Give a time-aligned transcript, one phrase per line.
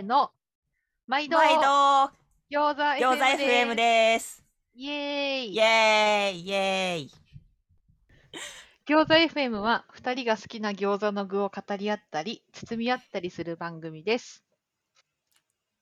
[0.00, 0.32] ーの、
[1.06, 2.12] 毎度、毎度
[2.50, 4.44] 餃子 FM 餃子 FM です。
[4.74, 7.10] イエーイイエーイイエーイ
[8.86, 14.44] 餃子 FM は、2人が好きな餃子の具を語り合ったり、包み合ったりする番組です。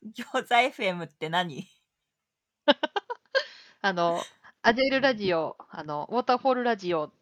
[0.04, 1.68] 餃子 FM って何？
[3.80, 4.21] あの、
[4.62, 7.12] アジェルラジオ、あの、ウォーターフォールラジオ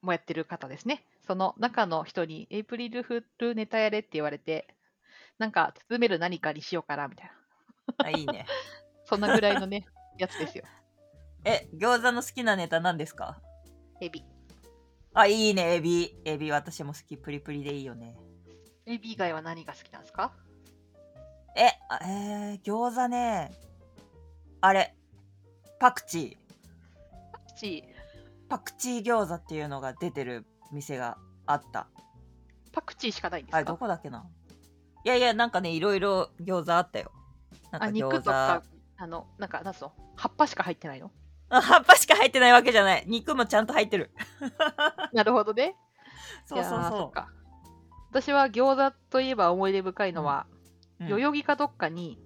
[0.00, 1.04] もやってる方ですね。
[1.26, 4.76] その中の人に、エイプリルフールネタやれって言われて、
[5.42, 7.30] なんか、包める何かにしようかな、みたい
[7.98, 8.04] な。
[8.06, 8.46] あ、いいね。
[9.04, 9.84] そんなぐらいのね、
[10.16, 10.64] やつですよ。
[11.44, 13.42] え、餃子の好きなネタ何ですか？
[14.00, 14.24] エビ。
[15.14, 16.16] あ、いいね、エビ。
[16.24, 17.16] エビ私も好き。
[17.16, 18.16] プリプリでいいよね。
[18.86, 20.32] エビ以外は何が好きなんですか？
[21.56, 23.50] え、あえー、餃子ね。
[24.60, 24.94] あれ。
[25.80, 27.54] パクチー。
[27.56, 27.84] チ
[28.48, 31.88] パクチー餃子っていうのが出てる店があった。
[32.70, 34.24] パクチーしかないんですあれ、どかこだっけな？
[35.04, 37.10] いやいや、なんかね、いろいろ餃子あったよ。
[37.70, 38.18] なんかあ、肉餃子。
[38.18, 38.62] とか、
[38.98, 39.92] あの、なんか、なんすの？
[40.16, 41.10] 葉っぱしか入ってないの？
[41.50, 43.04] あ葉っぱしか入ってないわけじゃない。
[43.06, 44.10] 肉もちゃんと入ってる。
[45.12, 45.76] なるほどね。
[46.46, 47.28] そうそういやーそっか。
[48.10, 50.46] 私は餃子といえば思い出深いのは、
[51.00, 51.04] う。
[51.04, 52.18] うん代々木かどっかに、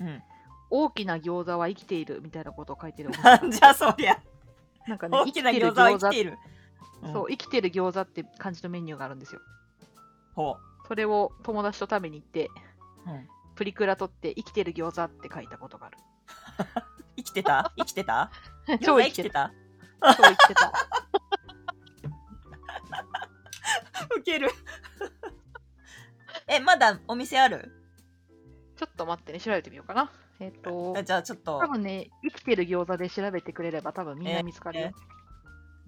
[0.00, 0.22] うん。
[0.70, 4.20] 大きな餃子は生きているみたいなことを書いてるお店なん じゃそりゃ。
[4.88, 6.36] なんかね、大きな餃子は生きているる。
[6.36, 9.40] 餃子そう、生きてる餃子って感じのメニューがあるんですよ。
[10.34, 10.56] ほ
[10.86, 12.50] それを友達と食べに行って、
[13.06, 13.10] う。
[13.10, 13.28] うん。
[13.54, 15.98] プリクラ撮って、生きてる餃子って書いたことがある。
[17.16, 17.72] 生きてた？
[17.76, 18.30] 生きてた？
[18.82, 19.52] 超生きてた？
[20.00, 20.72] た 超生きてた。
[24.16, 24.50] ウケる。
[26.46, 27.72] え、まだお店ある？
[28.76, 30.10] ちょっと待ってね、調べてみようかな。
[30.40, 34.90] えっ、と、じゃあちょっと多、分ね、生きてる餃子で調べてくれれば多分みんな見つかるよ。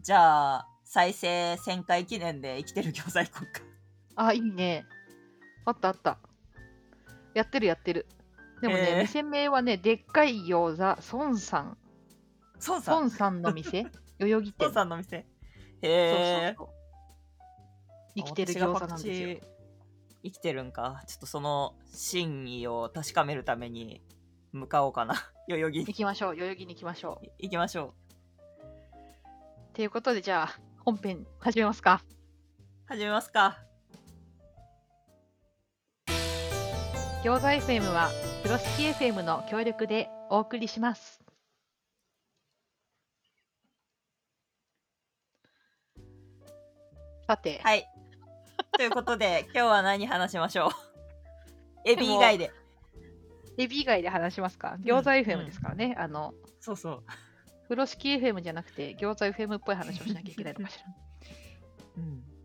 [0.01, 3.76] じゃあ、再生1000回記念で生きてる餃子行こうか。
[4.17, 4.87] あ、いいね。
[5.65, 6.19] あったあった。
[7.35, 8.07] やってるやってる。
[8.61, 11.79] でもね、えー店名はね、でっかい餃子、孫さん。
[12.59, 12.95] そうさん？
[12.97, 13.87] 孫さんの店？
[14.19, 14.67] 代々木店。
[14.67, 15.17] そうさんの店。
[15.19, 15.27] へそう
[15.83, 16.55] え。
[16.57, 16.77] そうそう
[18.17, 19.39] 生きてる餃子なんですよ。
[20.23, 21.03] 生きてるんか。
[21.07, 24.03] ちょっとその真意を確かめるために
[24.53, 25.15] 向かおうかな。
[25.49, 27.27] 代々木行きましょう、代々木に行きましょう。
[27.39, 27.95] 行きましょ
[29.75, 32.03] ということで、じゃあ、本編始めますか。
[32.03, 32.09] う。
[32.87, 33.59] 始めますか。
[37.27, 38.09] 餃子 FM は、
[38.45, 41.21] プロスキ FM の協力でお送りします。
[47.27, 47.85] さて、はい。
[48.77, 50.71] ということで、 今日は何話しましょう？
[51.85, 52.53] エビ以外で。
[53.59, 54.77] エビ以外で話しますか？
[54.83, 55.97] 餃子 FM ですからね。
[55.99, 57.05] あの、そうそう。
[57.65, 60.85] 風呂敷 FM じゃなくて、餃子 FM っぽい話をしなきゃいけないのかしら。
[61.99, 62.36] うん。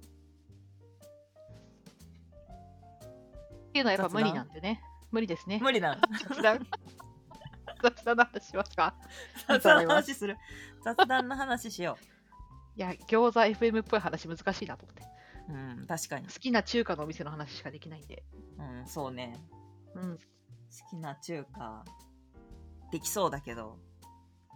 [3.71, 4.83] っていうのはやっぱ無理なんでね。
[5.11, 5.59] 無理ですね。
[5.61, 6.01] 無理なの？
[6.27, 6.67] 雑談？
[7.81, 8.93] 雑談の話しますか？
[9.47, 10.37] 雑談の話する。
[10.83, 11.97] 雑談の話しよ
[12.75, 15.03] いや、餃子 FM っぽい話難しいなと思って。
[15.49, 15.53] う。
[15.53, 16.33] うん、確かに好。
[16.33, 18.23] きな中華のお店の話しかできないんで。
[18.57, 19.41] うん、そうね。
[19.95, 20.17] うん。
[20.17, 20.23] 好
[20.89, 21.85] きな中華、
[22.91, 23.77] できそうだけど、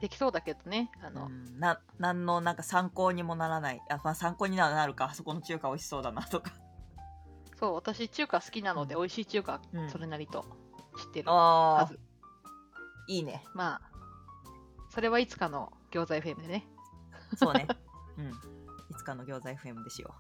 [0.02, 0.92] できそうだけどね。
[1.02, 3.82] あの、うん、な、なんのなんか参考にもならない。
[3.90, 5.14] あ、まあ参考にはなるか。
[5.14, 6.52] そこの中華美味しそうだなとか。
[7.60, 10.46] そう、私中華好きなので、う美味しい中華うんそれなりと
[10.98, 12.00] 知ってるはず。、
[13.08, 13.44] いいね。
[13.54, 13.82] まあ、
[14.90, 16.68] それはいつかの餃子 FM でね。
[17.38, 17.68] そうね。
[18.18, 18.30] うん。
[18.30, 18.34] い
[18.98, 20.16] つかの餃子 FM でしよ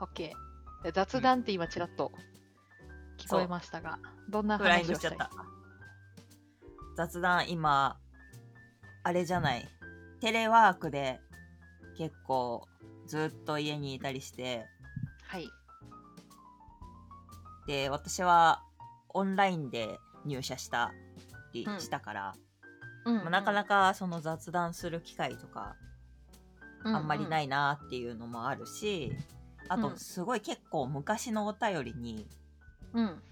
[0.00, 0.32] OK。
[0.82, 2.12] で雑談って今ちらっと
[3.18, 3.98] 聞こえましたが、
[4.28, 5.38] どんなフライン話をしグしちゃったたいです。
[6.96, 7.98] 雑談、今、
[9.04, 9.68] あれじゃない。
[10.20, 11.20] テレワークで
[11.96, 12.66] 結構
[13.06, 14.66] ずっと家にいたりして、
[15.24, 15.48] はい。
[17.72, 18.62] で、私は
[19.08, 20.92] オンラインで入社した
[21.54, 22.34] りうんしたから、
[23.06, 25.74] うんまあ、なかなかその雑談する機会とか
[26.84, 29.12] あんまりないいなっていうのもあるし、
[29.68, 32.26] あうんとすごい結構昔のお便りに、
[32.92, 33.04] うん。
[33.04, 33.22] うん。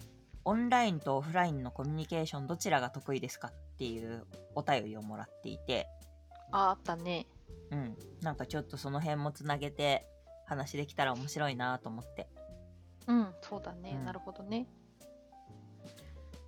[0.47, 5.87] オンラインとオフラインのコミュニケーションどちらが得意ですかっていうお便りをもらっていて、
[6.51, 7.27] あ、あったね。
[7.71, 10.07] うん、なんかちょっとその辺もつなげて
[10.47, 12.27] 話できたら面白いなと思って
[13.11, 13.97] うん、そうだね。
[13.99, 14.05] うん。
[14.05, 14.67] なるほどね。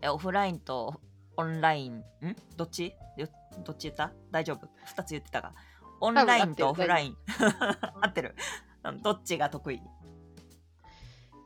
[0.01, 1.01] えオフラインと
[1.37, 2.05] オンラインん？
[2.57, 2.95] どっち？
[3.17, 3.27] よ
[3.65, 4.13] どっち言った？
[4.31, 5.55] 大丈夫？2つ言ってたが
[6.01, 7.17] オンラインとオフライン。
[8.01, 8.35] 合ってる。
[8.85, 9.81] うんどっちが得意、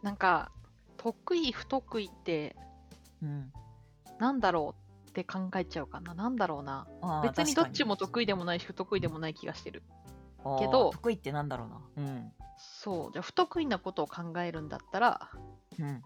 [0.02, 0.50] なんか、
[0.96, 2.56] 得意、不得意って、
[3.22, 3.52] うん、
[4.18, 4.74] なんだろ
[5.06, 6.14] うって考えちゃうかな。
[6.14, 6.86] なんだろうな。
[7.22, 7.54] 別に。
[7.54, 9.82] どっちも得意でもないし、不得意でもない気がしてる。
[10.58, 13.12] けど得意ってなんだろうなうんそう。
[13.12, 15.31] じゃあ、不得意なことを考えるんだったら、
[15.78, 16.02] うん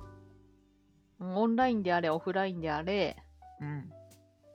[1.23, 3.23] オンラインであれ、オフラインであれ、
[3.61, 3.93] うん。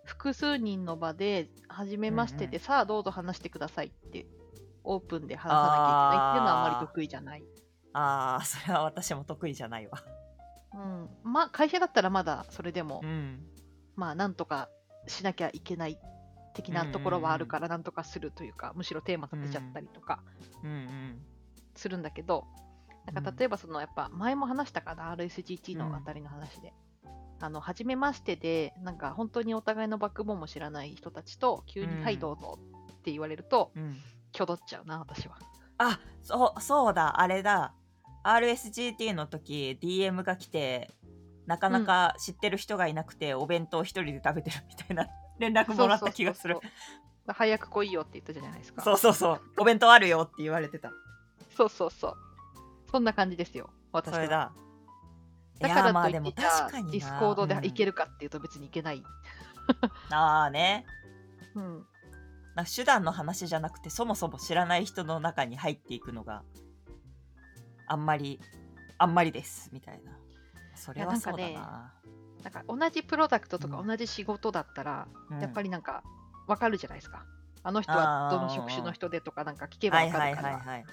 [0.04, 4.26] 複数人の場で、初めましてで、さあどうぞ話してくださいって、
[4.84, 7.44] オープンで話さなきゃいけないっていうのはあまり得意じゃない。
[7.94, 10.04] ああ、それは私も得意じゃないわ。
[10.74, 11.32] うん。
[11.32, 13.46] まあ、会社だったらまだそれでも、うん。
[13.96, 14.70] まあ、なんとか
[15.08, 16.00] しなきゃいけない
[16.56, 20.24] 的なところはあるから、なんとかするというか、むしろテーマ立てちゃったりとか。
[21.76, 22.48] するんだけど、
[23.06, 26.74] なんかうん例えばその、やっぱ前も話したかな、RSGT のあたりの話で。
[27.40, 32.58] あの、初めましてで、なんか本当にお互いのバックボーンも知らない人たちと、急に、うんはい、どうぞ
[32.94, 33.98] って言われると、うん。
[34.34, 35.38] 挙動っちゃうな、私は。
[35.78, 37.74] あ、そう、そうだ、あれだ。
[38.24, 40.90] RSGT の時、DM が来て、
[41.46, 45.08] なかなか知ってる人がいなくて、お弁当一人で食べてるみたいな
[45.40, 46.60] 連絡もらった気がする
[47.28, 48.84] 早く来いよって言ったじゃないですか。
[48.84, 49.42] そうそうそう。
[49.58, 50.92] お弁当あるよって言われてた。
[51.58, 52.18] そうそうそう。
[52.92, 54.16] そんな感じですよ、私は。
[54.18, 54.54] それだ。
[55.60, 59.04] だからいやまあでもといって、ディスコードでうんいけるかっていうと別にいけない。
[60.12, 60.86] ああね。
[61.56, 61.86] うん。
[62.56, 66.44] な手段の話じゃなくてそもそも知らない人の中に入っていくのが
[67.88, 68.40] あんまり
[68.98, 70.18] あんまりですみたいな
[70.76, 71.92] それはそうだいや
[72.46, 73.88] ななんか同じプロダクトとかうん。
[73.88, 75.40] 同じ仕事だったら、うん。
[75.40, 76.04] やっぱりなんか
[76.48, 77.26] わかるじゃないですか。
[77.64, 80.84] あの人はどの職種の人でとかなんか聞けばはいはわかるから。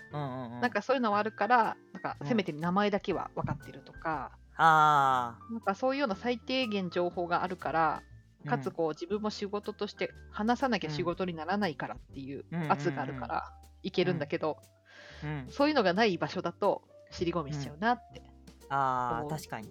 [0.60, 8.02] なんかそういうのはあるから、なんかうんせめて名前だけは分かってるとか、あなんかそういうような最低限情報があるから、
[8.46, 13.52] あかつこう自分も仕事として話さなきゃ仕事にならないからっていううん圧があるから
[13.82, 14.56] いけるんだけど、
[15.22, 18.22] うん、うん、そういうのがない場所だと尻込みしちゃうなって。
[18.70, 19.69] うー確かに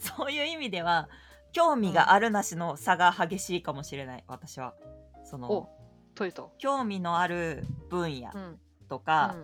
[0.00, 1.08] そういう意味では
[1.52, 4.74] 興味があるなしの差が激しいかもしれない私は
[5.24, 5.80] そのお
[6.14, 6.52] というと。
[6.58, 8.58] 興味のある分野うん。
[8.88, 9.36] とか、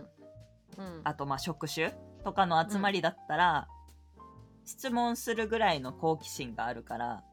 [0.77, 0.85] うん。
[0.85, 1.93] うんあとまあ職種
[2.23, 3.67] とかの集まりだったら、
[4.65, 7.23] 質問するぐらいの好奇心があるから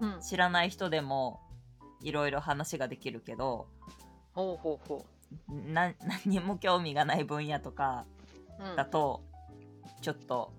[0.00, 0.20] うん。
[0.20, 1.40] 知らない人でも
[2.02, 3.68] いろいろ話ができるけど
[4.32, 5.06] ほうほうほ
[5.48, 5.92] な
[6.24, 8.06] 何も興味がない分野とか
[8.58, 8.64] う。
[8.64, 9.22] うんだと
[10.00, 10.52] ちょっと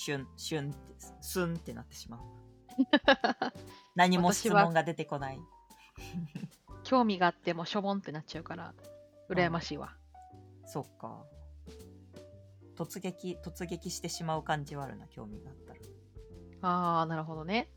[0.00, 2.20] シュンシュンってスンってなってしまう
[3.94, 5.40] 何も質問が出てこない
[6.84, 8.74] 興味があってもしょぼんってなっちゃうから、
[9.28, 9.94] 羨ましいわ。
[10.64, 11.26] そっか
[12.76, 15.80] 突撃突撃してしまう感じはあるな興味があったら
[16.62, 17.70] ああ、なるほどね。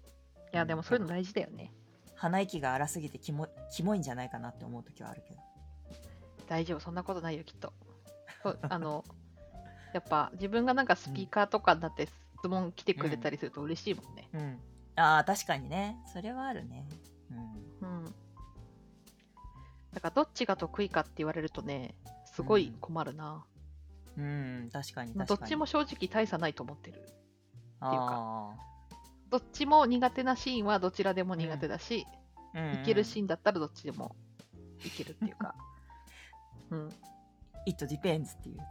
[0.54, 1.74] いや、でもそういうの大事だよね。
[2.16, 5.42] 鼻息が荒すぎてキモキモいんじゃないかなって思う時はあるけど
[6.48, 7.74] 大丈夫、そんなことないよ、きっと。
[8.62, 9.04] あの、
[9.94, 12.08] やっぱ自分がなんかスピーカーとかになって
[12.40, 14.30] 質問来てくれたりすると嬉しいもんね。
[14.34, 14.60] うん。
[14.96, 15.98] ああ、確かにね。
[16.12, 16.86] それはあるね。
[17.82, 17.90] うん。
[17.90, 18.06] うん。
[19.94, 21.96] だからどっちが得意かって言われるとね、
[22.26, 23.46] すごい困るな。
[24.18, 25.40] うん、確かに確かに。
[25.40, 27.02] どっちも正直大差ないと思ってる。
[27.80, 28.74] あっていうか。
[29.30, 32.06] どっちも苦手なシーンはどちらでも苦手だし、
[32.54, 34.16] うん、いけるシーンだったらどっちでも
[34.86, 35.56] いけるっていうか。
[36.70, 36.90] うん。
[37.66, 38.66] It depends っていうや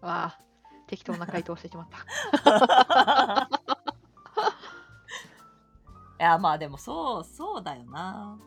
[0.00, 0.40] わあ、
[0.86, 1.98] 適当な回答してしまった。
[3.48, 3.60] つ。
[6.18, 8.38] いや、まあでもそう、そうだよな。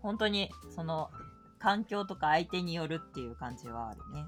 [0.00, 1.10] 本当に、その、
[1.58, 4.26] 環境とか相手によるっていう感じはあるね。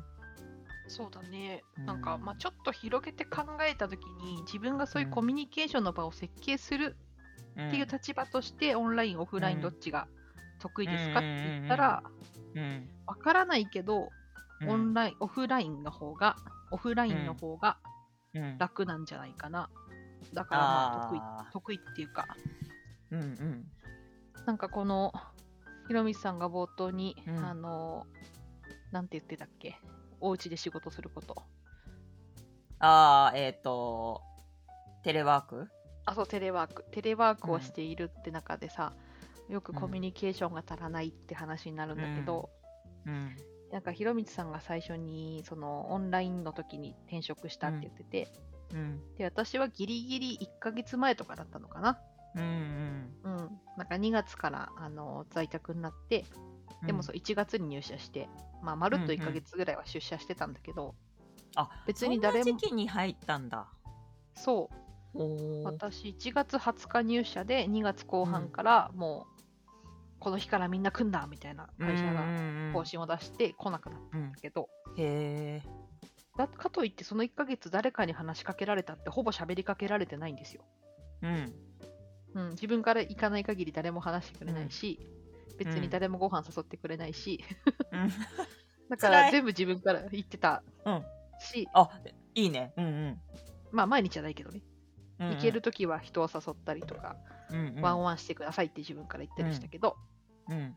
[0.86, 1.64] そうだね。
[1.78, 6.96] うんなんか、まあ、ちょっと広げて考えたときに、自分がそういうコミュニケーションの場を設計する
[7.56, 10.06] うんっていう立場として、オンライン、オフライうんンどっちが
[10.60, 12.02] 得意ですかって言ったら、
[12.54, 12.88] うん。
[13.06, 14.23] わからないけど、うん
[14.68, 16.36] オンライン、オフラインの方が、
[16.70, 17.78] オフラインの方が
[18.34, 18.58] うん。
[18.58, 19.70] 楽なんじゃないかな。
[20.32, 23.64] だから、まあ、得意、あ得意っていうか、ーうんうん。
[24.44, 25.12] なんかこの、
[25.86, 27.44] ひろみさんが冒頭に、うん。
[27.44, 28.06] あの、
[28.90, 29.78] なんて言ってたっけ？
[30.20, 31.42] お家で仕事すること。
[32.80, 34.20] ああ、えっ、と、
[35.02, 35.68] テレワーク？
[36.06, 36.84] あ、そう、テレワーク。
[36.90, 38.92] テレワークをしているって中でさ、
[39.48, 42.50] よくコミュニケーションが足らないって話になるんだけど、
[43.06, 43.36] うん。
[43.74, 48.28] なんかひろみつさんが最初にそのオンラインの時に転職したって言ってて、
[48.72, 49.00] うん。
[49.18, 51.98] で私はギリギリ1ヶ月前とかだったのかな。
[52.36, 53.14] うんうん。
[53.24, 53.60] うん。
[53.76, 56.24] なんか2月からあの在宅になって、
[56.86, 58.28] でもそう1月に入社して、
[58.62, 60.94] まあまるっと1ヶ月ぐらいは出社してたんだけど、
[61.56, 63.66] あ、別に誰もそんな時期に入ったんだ。
[64.36, 64.70] そ
[65.14, 69.33] う、私1月20日入社で2月後半からもう
[70.24, 75.68] この日からみんな来んだみたいな会社がが方針を出して来なくなったんだけど、へえ。
[76.38, 80.62] だかといってその1ヶ月誰かに話しかけられたってほぼ喋りかけられてないんですよ。
[81.20, 81.52] うん。
[82.36, 84.98] うん、自分から行かない限り誰も話してくれないし、
[85.58, 87.44] 別に誰もご飯誘ってくれないし、
[87.92, 88.08] うん。
[88.88, 91.04] だから全部自分から行ってたうん。
[91.38, 91.90] し、あ、
[92.34, 92.72] いいね。
[92.78, 93.20] うんうん。
[93.72, 94.62] まあ毎日はないけどね。
[95.18, 97.16] うんうん行けるときは人を誘ったりとか、
[97.50, 99.96] うんうんワンワンしてくださいって自分から言ったりしたけど、
[100.48, 100.76] うん。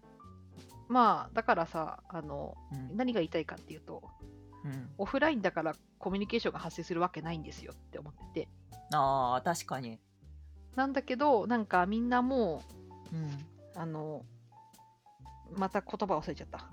[0.90, 2.98] まあだからさあのうん。
[2.98, 4.04] 何が言いたいかっていうと
[4.64, 4.90] うん。
[4.98, 8.48] オフラインだからコミュニケーションが発生するわけないんですよって思ってて。
[8.94, 10.00] あー確かに、
[10.76, 12.64] なんだけどなんかみんなも
[13.12, 13.30] うん、う
[13.76, 14.24] あの
[15.56, 16.66] また言葉忘れちゃった。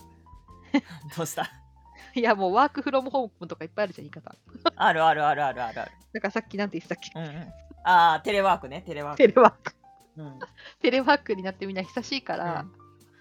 [1.17, 1.49] どうした？
[2.15, 4.35] いやもうワークフロムホームとかいっぱいあるじゃん言い方。
[4.77, 7.19] あるあるあるあるあるある、だからさっきなんて言ってたっけ？
[7.19, 7.53] うんうん、
[7.85, 9.19] ああテレワークねテレワーク。
[9.19, 9.75] テレワーク。
[10.17, 10.39] うん。
[10.83, 12.67] テレワークになってみんな久しいから、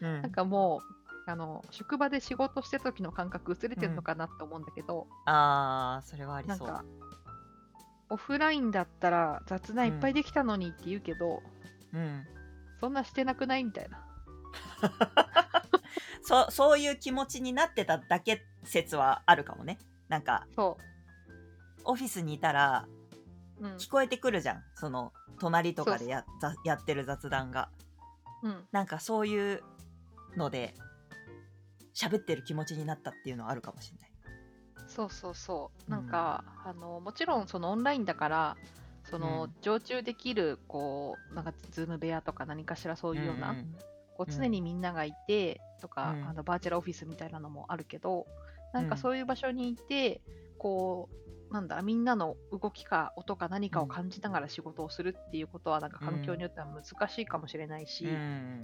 [0.03, 0.21] うん。
[0.21, 0.81] なんかも
[1.27, 6.67] うあの職場で仕事してた時の感覚薄れてるのかなって思うんだけど、ああそれはありそう。
[6.67, 6.85] なんか
[8.09, 11.41] オフラインだったら雑談いっぱいできたのにって言うけど、
[11.93, 12.25] うん。
[12.79, 14.05] そんなしてなくないみたいな。
[16.21, 19.79] そそういう気持ちになってただけ説はあるかもね。
[20.09, 20.77] なんかそ
[21.85, 22.85] オフィスにいたら
[23.61, 23.75] う、うん。
[23.77, 24.63] 聞こえてくるじゃん。
[24.75, 26.25] その隣とかでや
[26.73, 27.69] ってる雑談が。
[28.43, 29.63] うん、なんかそういう
[30.37, 30.73] ので
[31.93, 34.11] 喋ってる気持ちになったっていうのはあるかもしれない。
[34.87, 35.83] そうそうそう。
[35.85, 35.91] うん。
[35.91, 38.57] なんか、あのもちろんそのオンラインだから
[39.09, 39.53] その、うん。
[39.61, 43.75] 常駐できるこうなんかズーム部屋とか何かしらそういうような、んん。
[44.17, 46.27] こう常にみんながいてとか、うん。
[46.29, 48.25] あのバーチャルオフィスみたいなのもあるけど
[48.73, 49.01] なんかうん。
[49.01, 50.21] そういう場所にいて、
[50.57, 51.09] こ
[51.49, 58.63] うなんだみんなの動きか音か何かを感じながら仕事をするっていうことはなんか環境によっては難しいかもしれないし、うん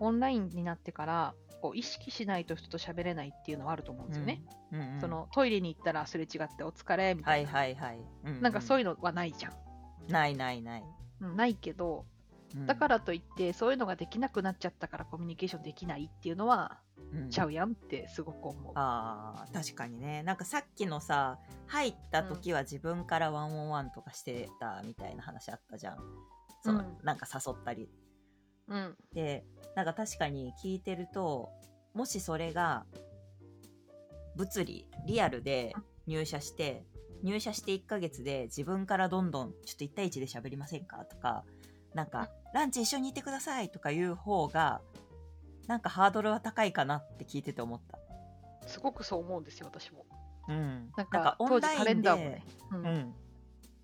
[0.00, 4.42] オンラインになってからこう意識しないと人と喋れないっていうのはあると思うんですよね。
[4.72, 9.52] うんうんそのトイレに行ったらすれ違ってお疲れみたはいいな、はいはい、うんなんかそういいうのはないじゃん。
[9.52, 10.12] うん。
[10.12, 10.84] ないないない、
[11.20, 12.04] うんないけど
[12.54, 12.66] うん。
[12.66, 16.80] だからといってそういうのができなくなっちゃったからコミュニケーションできないっていうのは
[17.12, 17.30] うん。
[17.30, 18.72] ちゃうやんってすごく思う。
[18.74, 20.22] あー確かにね。
[20.24, 25.98] なんかさっきのさ入った時は自分からワンオンワンとかしてたみたいな話あったじゃん、
[26.62, 26.98] そのうん。
[27.04, 27.88] なんか誘ったり
[28.68, 29.44] うんで
[29.74, 31.50] なんか確かに聞いてると
[31.94, 32.84] もしそれが
[34.36, 35.74] 物理リアルで
[36.06, 36.84] 入社して
[37.22, 41.44] 入社して1ヶ月で自分からどんどんちょっと1対1で喋りませんかとか
[41.94, 44.80] なんかランチ一緒にいてくださいとかいう方が
[45.66, 47.98] なんかハードルは高いかなって聞いてて思った。
[48.66, 50.06] すごくそう思うんですよ、私も。
[50.48, 52.44] うん、なんか当時カレンダーもね。
[52.72, 52.76] う。
[52.76, 53.14] うんん、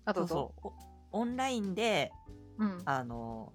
[0.05, 0.73] あとそうそう
[1.11, 2.11] おオンラインで
[2.57, 2.81] うん。
[2.85, 3.53] あの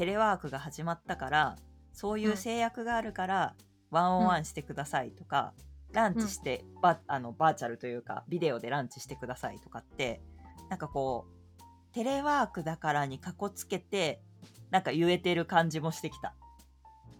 [0.00, 1.56] テレワークが始まったから
[1.92, 3.54] そういう制約があるから、
[3.90, 5.52] ワンオンワンしてくださいとか、
[5.92, 10.22] ランチして、バあのバーチャルというかビデオでランチしてくださいとかって
[10.70, 11.26] なんかこ
[11.58, 14.22] うテレワークだからにかこつけて
[14.70, 16.34] なんか言えてる感じもしてきた。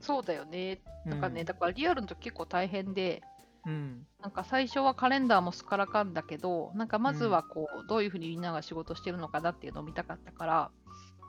[0.00, 0.80] そうだよね。
[1.04, 1.46] なんかね、うん。
[1.46, 3.20] だからリアルの時結構大変で、
[3.66, 4.06] うん。
[4.22, 10.70] なんか最初はカレンダーもすっからかんだけど、なんかまずはこう、どういうふうにみんなが仕事してるのかなっていうのを見たかったから、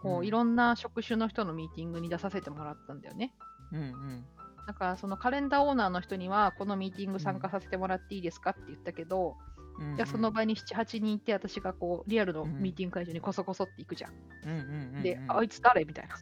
[0.01, 0.25] こううん。
[0.25, 3.33] いろんな職種の人のミーティングに出させてもらったんだよね。
[3.71, 4.25] うんうん。
[4.67, 9.35] だからそのカレンダーオーナーの人には、このミーティング参加させてもらっていいですかって言ったけど、
[9.79, 14.11] うんじゃあその場に7、8人いて、私がこう、リアルのミーティング会場にこそこそって行くじゃん。
[14.11, 15.85] うんうんうんうんで、あいつ誰？
[15.85, 16.15] みたいな。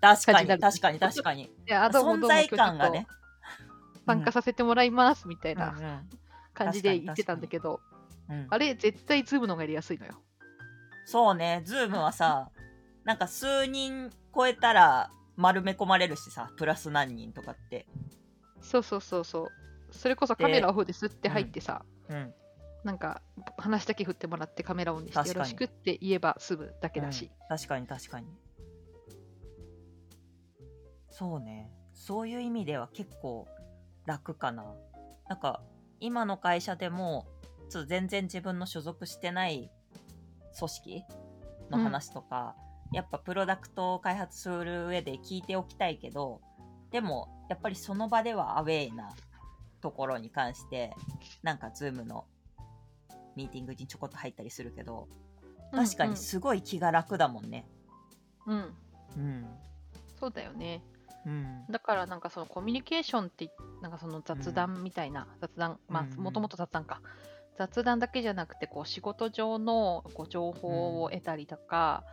[0.00, 1.50] 確かに確かに確かに。
[1.64, 3.06] で、あ、どうもどうも存在感がね。
[4.04, 6.02] 参加させてもらいますみたいうんな
[6.54, 7.80] 感じで言ってたんだけど、
[8.28, 8.46] うんうん。
[8.50, 10.14] あれ、絶対ズームの方がやりやすいのよ。
[11.04, 12.50] そうね、ズームはさ、
[13.04, 17.86] なんか数人超えたら丸め込まれるしさ、プラス何人とかって。
[18.60, 19.48] そうそうそうそう。
[19.90, 22.34] それこそカメラオフですって入ってさ、うん。
[22.84, 23.22] なんか
[23.58, 27.30] 話だけ振ってもらってカメラオンにしてよろしくって言えば済むだけだし。
[27.40, 28.26] うん確かに確かに。
[31.10, 31.70] そうね。
[31.92, 33.46] そういう意味では結構
[34.06, 34.74] 楽かな。
[35.28, 35.62] なんか、
[36.00, 37.26] 今の会社でも、
[37.68, 39.70] ちょっと全然自分の所属してない
[40.58, 41.04] 組織
[41.70, 42.56] の話とか、
[42.92, 46.40] やっぱプロダクトを開発する上で聞いておきたいけど、
[46.90, 49.14] でも、やっぱりその場ではアウェイな
[49.80, 50.94] ところに関して、
[51.42, 52.26] なんか、ズームの
[53.34, 55.08] ミーティングにちょこっと入ったりするけど、
[55.72, 57.66] 確かにすごい気が楽だもんね。
[58.46, 58.64] うん、うん
[59.16, 59.46] うん。
[60.20, 60.82] そうだよね。
[61.24, 61.64] うん。
[61.70, 67.00] だからなんかそのコミュニケーションってなんかその雑談みたいな、雑談まうんうんあもともと雑談か
[67.56, 72.04] 雑談だけじゃなくてこう仕事上のこう情報を得たりとか、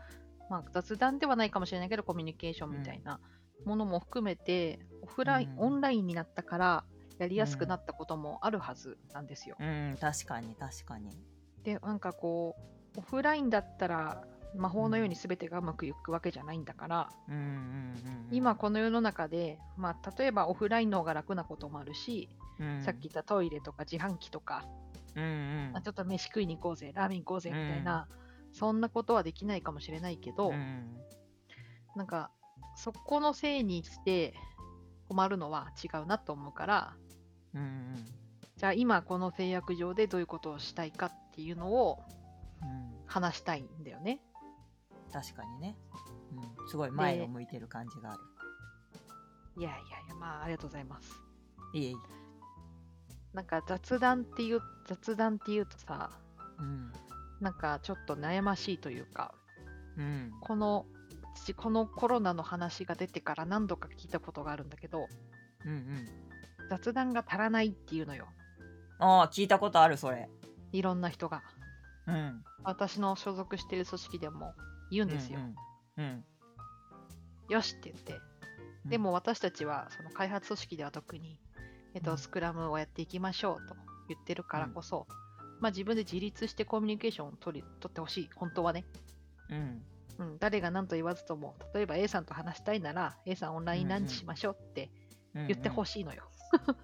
[0.50, 3.20] まあ、雑談ではないかもしれないけどコミュニケーションみたいな
[3.65, 6.84] ものも含めてオフライン、うんオンラインになったから
[7.18, 9.58] やりやすくなったこともあるはずなんですよ。
[9.60, 11.12] うん、確かに確かに。
[11.63, 12.56] でなんかこ
[12.96, 14.24] うオフラインだったら
[14.56, 18.27] 魔法のように全てがうまくいくわけじゃないんだから、うんうんうんうん。
[18.32, 22.29] 今この世の中で、まあ、例えばオフラインの方が楽なこともあるし、
[22.60, 24.65] うん、さっき言ったトイレとか自販機とか、
[25.15, 28.08] うんうんあちょっと飯食いに行こうぜラーメン行こうぜみたいな、
[28.51, 30.98] そんなことはできないかもしれないけど、うん。
[31.96, 32.32] なんか、
[32.75, 34.34] そこのせいにして
[35.08, 36.94] 困るのは違うなと思うから、
[37.53, 37.96] うんうん。
[38.58, 42.00] じゃあ今この制約上でどういうことをしたいかっていうのを
[42.62, 43.00] うん。
[43.10, 44.22] 話したいんだよね。
[45.12, 45.75] 確かにね、
[46.60, 48.20] うん、すごい前を向いてる感じがある。
[49.58, 51.20] いやいやいや、まあありがとうございます。
[51.74, 51.96] いえいえ。
[53.34, 56.12] なんか雑談っていう、雑談っていうとさ、
[56.60, 56.91] うん
[57.41, 59.34] なんかちょっと悩ましいというか、
[59.98, 60.86] うんこの、
[61.36, 65.08] 私このコロナの話が出てから何度か聞いたことがあるんだけど、
[65.65, 66.08] うんうん
[66.69, 68.27] 雑談が足らないっていうのよ。
[69.00, 70.29] ああ聞いたことあるそれ
[70.72, 71.41] いろんな人が。
[72.08, 74.53] うん私の所属している組織でも
[74.91, 75.39] 言うんですよ。
[75.39, 76.25] うんうん
[77.50, 78.13] よしって言って。
[78.13, 81.39] うんでも私たちはその開発組織では特に、
[81.93, 83.75] えっと、うんスクラムをやっていきましょうと
[84.08, 85.08] 言ってるからこそ、
[85.60, 88.30] まあ自分で自立してコミュニケーションを取り取ってほしい。
[88.36, 88.86] 本当はね。
[89.50, 89.82] うん。
[90.20, 94.92] うん、誰が何と言わずとも、例えば A さんと話したいなら、A さんオンラインランチしましょうって
[95.34, 96.24] うん言ってほししいのよ。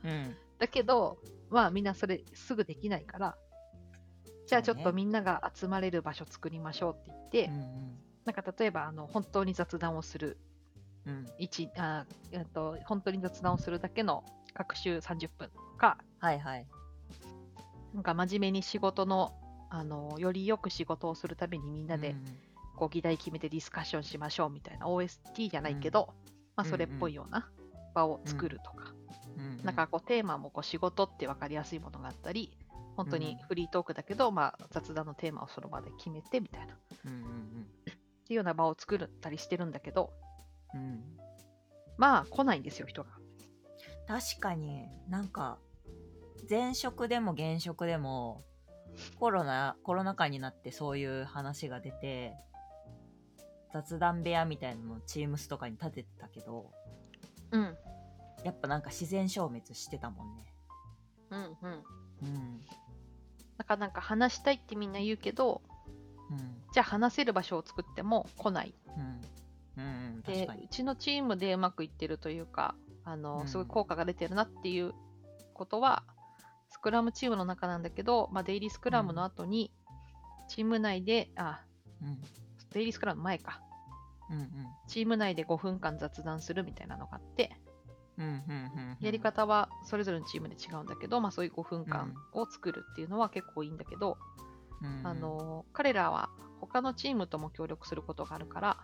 [0.03, 0.36] いうん。
[0.58, 3.38] だけど、まあみんなそれすぐできないから、
[4.48, 10.38] じゃあちょっとみんなが集まれる場所作りましょうって言って、うんなんか例えばあの本当に雑談をする
[11.05, 11.27] うん。
[11.38, 16.65] 一あ、えっと、本当に雑談をするだけの各週30分か、はいはい
[17.96, 19.32] なんか真面目に仕事の、
[19.70, 22.16] あのよりよく仕事をするためにみんなで
[22.75, 26.14] こう議題決めてディスカッションしましょうみたいな OST じゃないけど、
[26.56, 27.50] まあ、それっぽいような
[27.94, 28.94] 場を作るとか、
[29.38, 29.46] うん。
[29.46, 32.56] うんなんかこうテーマもこう仕事って分かりやすいものがあったり、
[32.96, 33.48] 本当にうん。
[33.48, 37.68] フリートークだけど、まあ、雑談のテーマをその場で決めてみたいな、っうんうん。
[37.86, 37.96] てい
[38.32, 40.12] うような場を作ったりしてるんだけど、
[40.74, 41.04] うんうん。
[41.98, 43.10] まあ来ないんですよ、人が。
[44.08, 44.88] 確かに。
[45.10, 45.58] なんか
[46.50, 48.44] 前職でも現職でも
[49.20, 52.34] コロナコロナ禍になってそういう話が出て
[53.74, 56.72] 雑談部屋みたいなのを Teams とかに立ててたけど
[57.51, 57.75] うん。
[58.44, 60.46] やっぱなんか自然消滅してたもんね
[61.31, 61.84] うんうん。
[62.22, 62.62] うん
[63.58, 65.62] なかなか話したいってみんな言うけど、
[66.29, 66.38] うん
[66.74, 68.75] じゃあ話せる場所を作っても来ない。
[69.77, 74.94] うんうんでうちのチームでうまくいってるというかあの、うんすごい効果が出てるなっていう
[75.53, 76.03] ことは
[76.75, 79.72] スクラムチームの中なんだけど、まあ、デイリースクラムの後に、
[80.50, 81.61] チーム内であ
[82.01, 82.20] うん。
[82.74, 83.61] デイリースクラム前か。
[84.29, 84.50] うんうん。
[84.85, 87.55] チーム内で5分間雑談するみたいなのがあって
[88.18, 94.18] うんうんうんやり方はそれぞれのチームで違うんだけど、まあ、そういう5分間を作るっていうのは結構いいんだけど、
[94.81, 95.07] うん。
[95.07, 98.77] あの彼らは他のチームとも協力することがあるから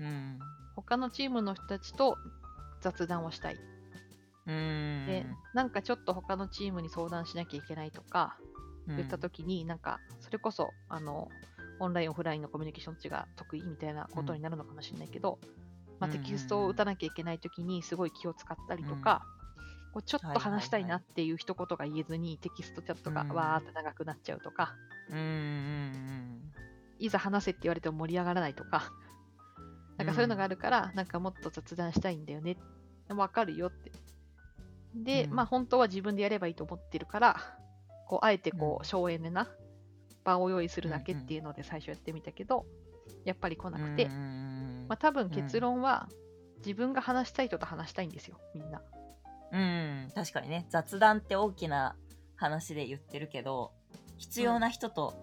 [0.00, 0.40] うん。
[0.74, 2.16] 他のチームの人たちと
[2.80, 3.56] 雑談をしたい
[4.46, 8.38] うんで、なんかちょっと他のチームに相談しなきゃいけないとか
[8.86, 11.28] 言ったときに、なんかそれこそあの
[11.80, 15.38] オンライン、オフラインのコミュニケーションどっちが得意みたいなことになるのかもしれないけど、
[15.98, 19.24] まあ、うんテキストを打たなきゃいけないときにすごい気を使ったりとか、
[19.92, 23.28] こうちょっと話したいなっていう一言が言えずにテキストチャットがうん。
[23.30, 24.74] わーって長くなっちゃうとか、
[25.10, 26.52] うんうん。
[26.98, 28.92] いざ話せって言われても盛り上がらないとか、
[29.96, 32.56] なんかそういうのがあるから、なんかもっと雑談したいんだよね。
[33.08, 33.92] わかるよって。
[35.04, 35.34] で、うん。
[35.34, 37.36] まあ本当は自分でやればいいと思ってるから、
[38.06, 38.82] こうあえてこうん。
[38.82, 39.48] う省エネな
[40.24, 42.66] 場を用意するだけっていうので最初やってみたけど、
[43.24, 46.08] やっぱり来なくて、うんうんうんまあ多分結論は、
[46.58, 48.80] 自分が話したい人と話したいんですよ、みんな。
[49.52, 50.66] うん、確かにね。
[50.70, 51.96] 雑談って大きな
[52.36, 53.72] 話で言ってるけど
[54.18, 55.14] 必要な人と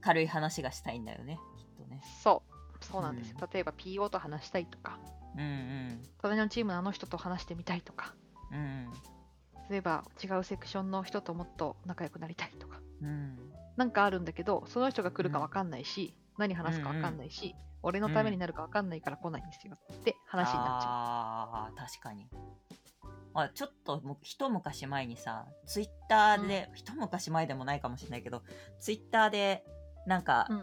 [0.00, 2.02] 軽い話がしたいんだよね、きっとね。
[2.22, 2.42] そ
[2.80, 3.38] う、そうなんですよ。
[3.40, 4.98] う例えば PO と話したいとか、
[5.36, 6.02] うんうん。
[6.20, 8.14] 隣のチームのあの人と話してみたいとか、
[8.52, 8.92] うん。
[9.70, 13.38] 例えば違うセクションの人ともっと仲良くなりたいとか、うん。
[13.76, 22.28] なんかあるんだけど、その人が来るか分かんないし、何話すか分かんないし、俺のためになるか分かんないから来ないんですよって話になっちゃあー確かに。
[23.34, 28.42] あちょっとも一昔前にさツイッターで、一昔前でもないかもしれないけど
[28.78, 29.64] ツイッターで
[30.06, 30.56] なんかう。、う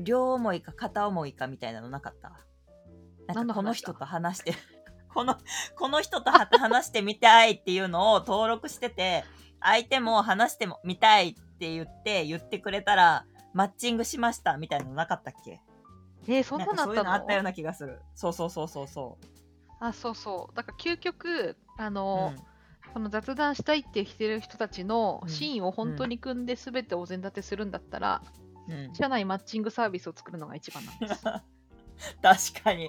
[0.00, 0.04] ん。
[0.04, 2.32] 両思いか片思いかみたいなのなかった？
[3.34, 4.54] なんかこの人と話して
[5.14, 5.36] この
[5.78, 9.24] この人とは話してみたいっていうのを登録してて
[9.60, 15.60] 相手も話してもみたいって言って言ってくれたらマッチングしましたみたいなのなかったっけ？
[16.28, 18.00] えー、そんなのあかそういうったののあったような気がする。
[18.14, 19.18] そうそうそうそうそ
[19.80, 20.56] あ、そうそう。
[20.56, 22.34] だから究極、あう、の、
[22.94, 25.28] この雑談したいってしてる人たちのうん。
[25.28, 28.22] シーンを本当に組んで全てお膳立てするんだったら、
[28.68, 28.94] うんうん。
[28.94, 31.24] 社内マッチングサービスを作るのが一番なんです。
[32.54, 32.88] 確かに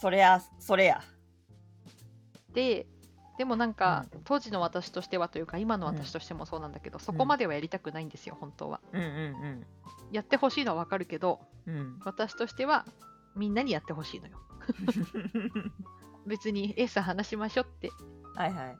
[0.00, 1.02] それやそれや。
[2.52, 2.86] で、
[3.38, 8.80] でもなんか、当時の私としてはというか今の私としてもそうなんだけど、そこまではやりたくないんですよ本当は。
[8.92, 9.66] うんうん
[10.12, 11.76] やってほしいのはわかるけどうん。
[11.76, 12.86] うん私としては
[13.34, 14.38] みんなにやってほしいのよ。
[16.26, 17.90] 別に A さん話しましょうって。
[18.34, 18.78] はいはい。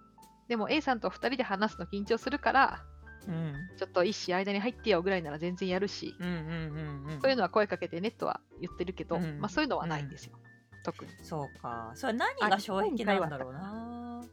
[0.49, 2.85] でも A さんと2人で話すの緊張するから
[3.29, 3.55] うん。
[3.77, 7.21] ちょっと一子間に入ってよぐらいなら全然やるし、うんうんうんうん。
[7.21, 9.41] そういうのは声かけてねとは言ってるけど、うん。
[9.41, 10.39] まあそういうのはないんですよ、
[10.87, 11.11] 特に。
[11.23, 11.91] そうか。
[11.97, 14.25] それ何が障壁なんだろうな。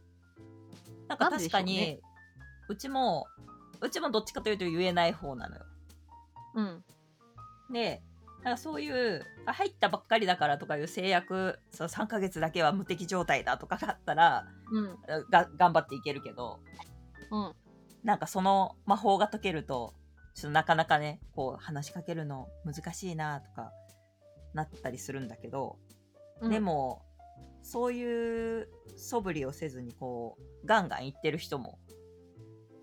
[1.08, 2.00] なんか確かに、うね。
[2.70, 3.26] うちも
[3.82, 5.66] うちもどっちかというと言えない方なのよ。
[6.56, 6.84] うん。
[7.72, 8.04] で
[8.44, 14.98] なんかそういうあ入ったばっかりだからとかいう制約そう3ヶ月だけは無敵状態だとかがあったらうん。
[15.32, 16.60] が頑張っていけるけど
[17.32, 17.54] うん。
[18.04, 19.96] なんかその魔法が解けると
[20.36, 23.72] ちょっとなかなかねこう話しかけるの難しいなとか
[24.54, 25.78] なったりするんだけど、
[26.42, 26.50] うん。
[26.52, 27.04] でも
[27.62, 28.68] そういう
[28.98, 31.80] 素振りをせずにこうガンガン言ってる人も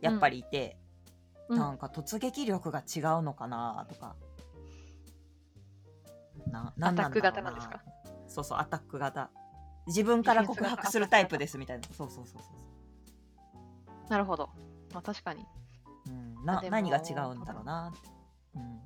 [0.01, 0.79] やっぱりいて、
[1.49, 1.59] うん。
[1.59, 4.17] なんか突撃力が違うのかなとか。
[6.51, 7.81] ななんなアタック型なんですか？
[8.27, 9.31] そうそうアタック型。
[9.87, 11.89] 自分から告白するタイプですみたいな。
[11.97, 12.49] そうそうそうそ
[14.07, 14.51] うなるほど。
[14.93, 15.45] まあ確かに。
[16.09, 17.93] うん、な何が違うんだろうな。
[18.57, 18.81] うん。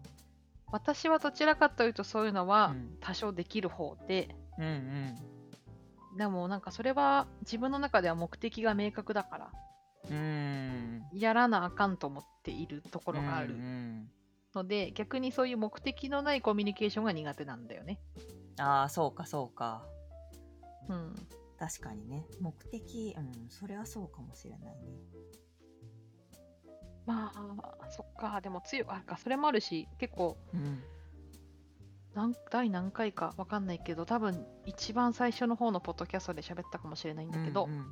[0.72, 2.96] 私はどちらかというとそういうのはうん。
[3.00, 6.16] 多少できる方で、うんうん。
[6.16, 9.52] でもなんかそれは自分の中では目的が明確だから
[10.04, 11.02] うーん。
[11.12, 13.54] やらなあかんと思っているところがある。
[13.54, 14.10] うんうん。
[14.54, 17.98] ので、逆にそういう目的のないコミュニケーションが苦手なんだよね。
[18.58, 19.84] ああそうかそうか。
[20.88, 21.14] うん、
[21.58, 22.26] 確かにね。
[22.40, 25.00] 目的うんそれはそうかもしれないね。
[27.06, 28.40] まあそっか。
[28.40, 30.82] でも強いあかそれもあるし結構うん
[32.14, 37.86] 何第何回かわかんないけど多分一番最初の方のポッドキャストで喋ったかもしれないんだけど、うんうん。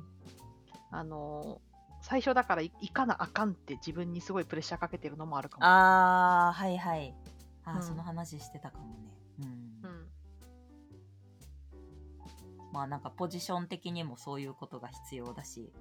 [0.91, 1.73] あのー
[2.05, 5.65] 最初だからい行かなあかんって自分にすごいプレッシャーかけてるのもあるかも。
[5.65, 7.15] ああはいはい。
[7.63, 7.81] あー、うん。
[7.81, 9.13] その話してたかもね。
[9.39, 10.07] うん、うん。
[12.73, 15.71] まあなんかポジション的にもそういうことが必要だし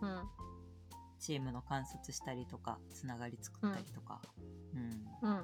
[0.00, 0.22] うん。
[1.18, 4.22] チームの観察したりとかつながり作ったりとか。
[4.74, 5.42] うん、うん、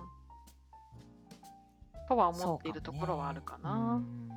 [2.09, 3.73] とは思っているところはあるかな。
[3.73, 4.31] うん。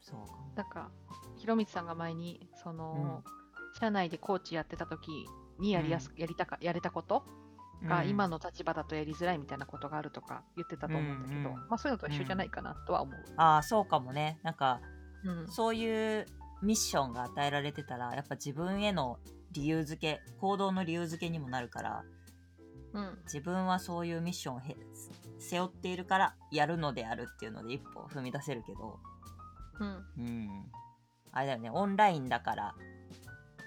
[0.00, 0.52] そうかも。
[0.54, 0.90] なんか、
[1.36, 3.22] ひろみつさんが前に、その、
[3.78, 7.22] 社内でコーチやってた時にやりやす、やりたか、やれたこと？
[7.86, 8.08] が、うん。
[8.08, 13.24] 今の立場だとやりづらいみたいなことがあるとか言ってたと思うんだけど、うんうんまあそういうのと一緒じゃないかなとは思う。
[13.36, 14.40] ああそうかもね。
[14.42, 14.80] なんか
[15.24, 15.48] うん。
[15.48, 16.26] そういう
[16.62, 19.20] ミッションが与えられてたらやっぱ自分への
[19.52, 22.04] 理由付け行動の理由付けにもなるから
[22.94, 23.18] うん。
[23.26, 24.76] 自分はそういうミッションをへ
[25.38, 28.98] 背負っているからやるのであるっていうので一歩踏み出せるけど
[29.80, 30.24] うん。
[30.26, 30.64] うん
[31.30, 32.74] あれだよねオンラインだから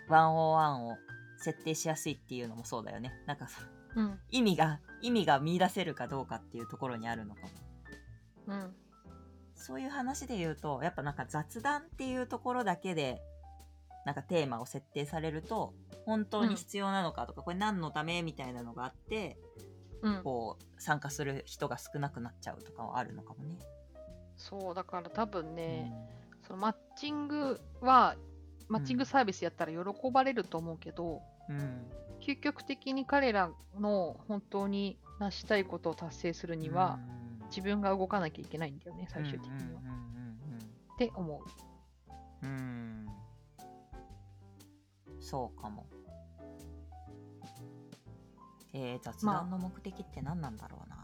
[0.10, 0.98] 101を
[1.38, 3.62] 設定しやすいっていうのもそうだよねなんかさ
[3.96, 4.20] うん。
[4.30, 7.50] 意味が意味が見出せるかどうかっていうところにあるのかも
[8.48, 8.76] うん。
[9.56, 13.22] そういう話で言うとやっぱなんか雑談っていうところだけで
[14.06, 15.74] なんかテーマを設定されると
[16.06, 19.51] 本当に必要なのかとか、これ何のためみたいなのがあってうん。
[20.24, 23.60] こう参加する人が少なくなっちゃうとかはあるのかもね。
[24.38, 25.94] そう、だから多分ね、
[26.48, 28.16] そのマッチングは、
[28.68, 37.00] マッチングサービスやったら喜ばれると思うけど、うん、うん究極的に彼らの本当に成したいことを達成するには、
[37.50, 39.82] 自分が動かなきゃいけないんだよね、最終的には。
[40.94, 41.44] って思
[42.42, 42.46] う。
[42.46, 43.12] うんうんうんうんうん
[45.22, 45.86] そうかも。
[48.74, 50.98] えー、雑談の目的って何なんだろうな。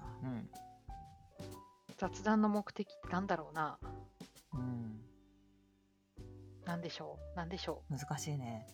[1.98, 3.78] 雑談の目的ってなんだろうな。
[4.54, 4.60] うん。
[4.60, 5.02] うん。
[6.66, 7.38] なんでしょう？
[7.38, 8.68] なんでしょ難しいね。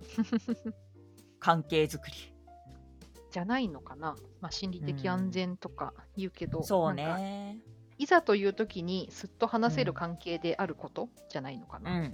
[1.40, 2.14] 関係づくり。
[2.16, 4.16] うじゃないのかな？
[4.40, 7.58] まあ、心理的安全とか言うけど、そうなんかね。
[7.98, 11.08] いざという時にすっと話せる関係であること？
[11.30, 12.12] じゃないのかうんうん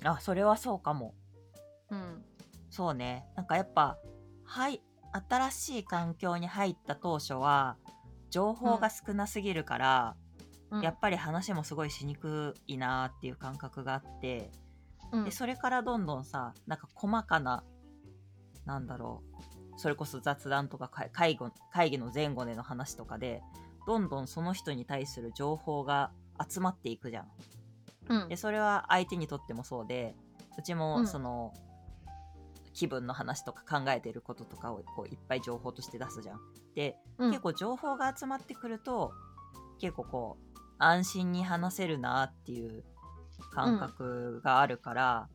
[0.00, 0.08] な。
[0.10, 0.16] うん。
[0.16, 1.14] あ、それはそうかも。
[1.90, 2.24] うん。
[2.70, 3.26] そうね。
[3.34, 3.98] なんかやっぱ、
[4.44, 4.80] はい、
[5.28, 7.76] 新しい環境に入った当初は、
[8.30, 10.16] 情報が少なすぎるから、
[10.70, 10.82] うん。
[10.82, 14.50] やっぱり話もすごいしにくいなっていう感覚があって、
[15.12, 15.24] うん。
[15.24, 17.62] でそれからどんどんさなんか細かな
[18.64, 19.22] なんだろ
[19.76, 23.42] うそれこそ雑談とか会会議会議の前後での話とかで
[23.86, 26.10] どんどんその人に対する情報が
[26.48, 27.28] 集まっていくじゃん。
[28.08, 28.28] うん。
[28.28, 30.16] でそれは相手にとってもそうで
[30.58, 30.78] うちうん。
[30.78, 31.52] もその、
[32.74, 36.40] 気分の話とか考えてることとかをこういっぱい情報として出すじゃん。
[36.74, 39.12] で、うん結構情報が集まってくると
[39.80, 42.84] 結構こう安心に話せるなっていう
[43.52, 45.28] 感覚があるから、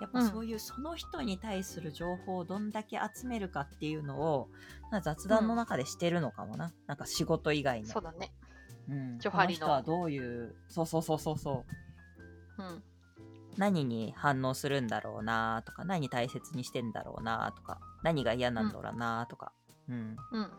[0.00, 4.48] やっぱそういうその人に対する情報をどんだけ集めるかっていうのを、
[5.02, 6.72] 雑談の中でしてるのかもな。
[6.86, 7.88] なんか仕事以外の。
[7.88, 8.32] そうだね。
[8.88, 9.18] うん。
[9.18, 11.64] ジョハリのこの人はどういう、そうそうそうそうそ
[12.58, 12.62] う。
[12.62, 12.82] うん。
[13.58, 19.52] 何に反応するんだろうなとか、何大切にしてんだろうなとか、何が嫌なんだろうなとか。
[19.88, 20.16] うん。
[20.32, 20.50] うん。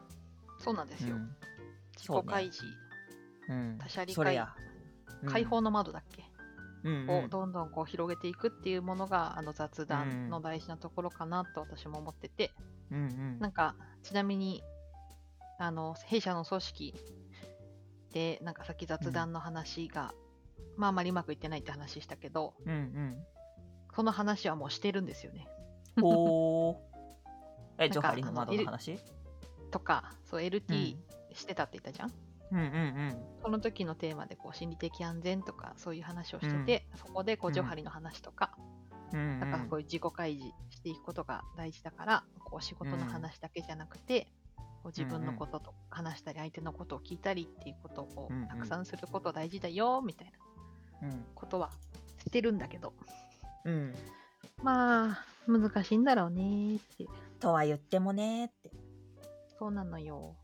[0.59, 1.15] そうなんですよ。
[1.15, 1.35] うん。
[1.97, 2.65] 自己開示、
[3.47, 3.77] うん。
[3.79, 4.47] 他者理解
[5.25, 6.23] 解放の窓だっけ、
[6.83, 12.51] うんをどんどんこう広げていくっていうものがあの雑談の大事なところかなと私も思ってて、
[12.89, 14.63] うんうんなんかちなみに
[15.57, 16.93] あの弊社の組織
[18.13, 20.13] でなんかさっき雑談の話が、
[20.79, 23.17] まああまりうまくいってないって話したけどうんうん。
[23.93, 25.45] その話はもうしてるんですよね。
[25.97, 26.03] うん。
[26.05, 26.77] おー。
[27.85, 28.97] え、ジョハリの窓の話？
[29.71, 30.97] とかそう LT
[31.33, 32.13] してたって言ったじゃん、
[32.51, 33.23] うんうんうん。
[33.43, 37.53] その時のテーマでこう心理的安全とかそういう話をしてて、そこでこううん。
[37.53, 48.47] ジョハリの話とか、うんうんなんかこういう自己開示していくことが大事だから、こう仕事の話だけじゃなくて、こう自分のことと話したり、相手のことを聞いたりっていうことをこううんうん。
[48.47, 50.37] たくさんすること大事だよみたいな。
[50.43, 50.48] うん
[51.35, 51.71] ことは
[52.19, 52.93] してるんだけど、
[53.65, 53.95] うん。
[54.63, 57.05] まあ、難しいんだろうねって。
[57.39, 58.71] とは言ってもねって。
[59.57, 60.35] そうなのよ。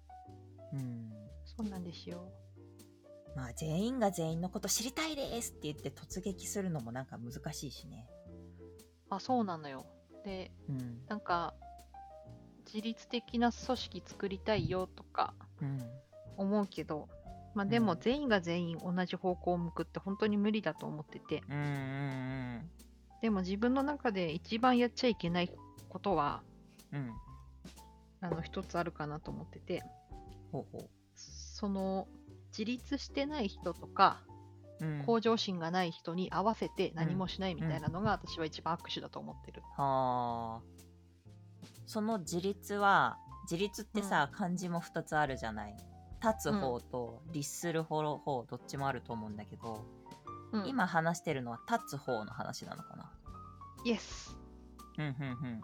[0.73, 1.11] うん。
[1.45, 2.29] そうなんですよ。
[3.35, 8.07] まあ全員が全員のこと知りたいですって言って突撃するのもなんか難しいしね。
[9.09, 9.85] あ、そうなのよ。
[10.23, 11.01] で、うん。
[11.07, 11.53] なんか、
[12.65, 15.81] 自律的な組織作りたいよとかうん。
[16.37, 17.07] 思うけど、
[17.55, 22.69] まあでもうん全員が全員同じ方向を向くって本当に無理だと思ってて、うんうん
[23.21, 25.49] でも自分の中で一番やっちゃいけない
[25.89, 26.43] ことは、
[26.91, 26.99] うん。
[26.99, 27.13] うん。
[28.21, 29.83] あの、一つあるかなと思ってて、
[30.51, 32.07] ほうほその、
[32.49, 34.21] 自立してない人とか、
[34.79, 34.85] う。
[34.85, 35.03] うん。
[35.05, 39.63] 向上心がない人に合わせて何もしないみたいなのが私は一番握手だと思ってる。
[39.75, 40.61] はあ。
[41.87, 43.17] その自立は、
[43.49, 45.75] 自立ってさ、漢字も2つあるじゃない。
[46.23, 49.85] 立つ方と律する方、方どっちもあると思うんだけど、
[50.51, 53.11] うん、今話してるのは立つ方の話なのかな？
[53.83, 54.37] イエス。
[54.97, 55.61] うんうん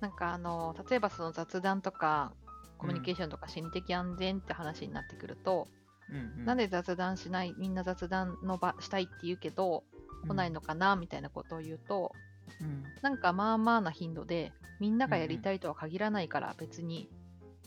[0.00, 2.32] なんかあの、例えばその雑談とか、
[2.78, 5.68] コミュニケーションとか心理的安全って話になってくると、
[6.08, 6.16] うん。
[6.16, 9.84] うんうん、なんで雑談しない、みんな雑談の場したいって言うけど、
[10.26, 12.12] 来ないのかなみたいなことを言うと、
[12.60, 17.10] うんなんかまあまあな頻度で、みんながやりたいとは限らないから別に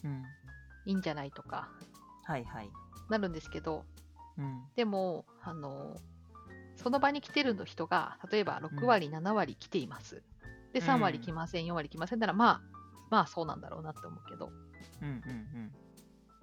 [0.04, 0.24] うん。
[0.86, 1.70] いいんじゃないとか
[2.24, 2.70] はいはい。
[3.10, 3.86] なるんですけど、
[4.38, 4.64] うん。
[4.76, 5.98] でも、あの、
[6.76, 10.24] その場に来てる人が、例えばうん6割、7割来ています。
[10.74, 12.62] で、うん3割来ません、4割来ませんなら、まあ、
[13.10, 14.52] まあそうなんだろうなって思うけど、
[15.02, 15.72] うんうん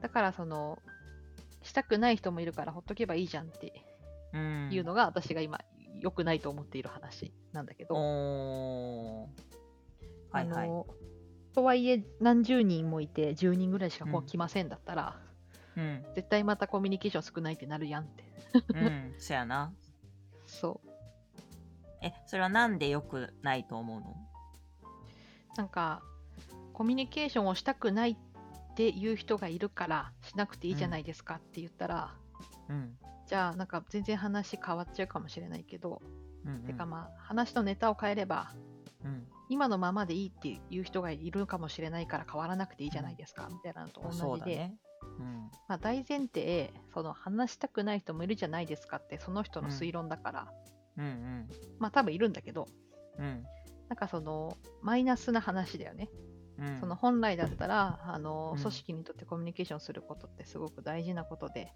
[0.00, 0.79] だからその、
[1.62, 3.85] したくない人もいるからほっとけばいいじゃんって。
[4.33, 5.59] いうのが私が今
[6.00, 7.94] 良くないと思っている話なんだけど。
[10.31, 10.68] はいはい。
[10.68, 10.87] あの
[11.54, 15.16] とはいえ何十人もいて10人ぐらいしかこう来ませんだったら、
[15.76, 16.04] うん。
[16.14, 18.24] 絶対またコミュニケーション少ないってなるやんって。
[18.74, 19.14] うん。
[19.18, 19.72] そやな。
[20.46, 20.88] そう。
[22.02, 24.16] え、それはなんで良くないと思うの？
[25.56, 26.02] なんか、
[26.72, 32.14] コミュニケーションをしたくないっていう人がいるから、しなくていいじゃないですかって言ったら、
[32.68, 32.96] うん。
[33.26, 36.00] じゃあ、なんか全然話変わっちゃうかもしれないけど、
[36.44, 36.62] うん、うん。
[36.62, 38.54] てかまあ、話のネタを変えれば、
[39.04, 39.26] うん。
[39.50, 44.76] 今のままでいいっていう人がいるかもしれないから変わらなくていいじゃないですか、みたいなのと同じで、そうだね。
[45.18, 45.50] うん。
[45.66, 50.52] まあ、大前提、その話したくない人もいるじゃないですかって、その人の推論だから、
[50.96, 51.48] うんうん。
[51.80, 52.68] まあ多分いるんだけど、
[53.18, 53.44] うん。
[53.88, 56.10] なんかその、マイナスな話だよね。
[56.56, 56.78] うん。
[56.78, 61.72] その本来だったら、あのうん組織にとってコミュニケーションすることってすごく大事なことで、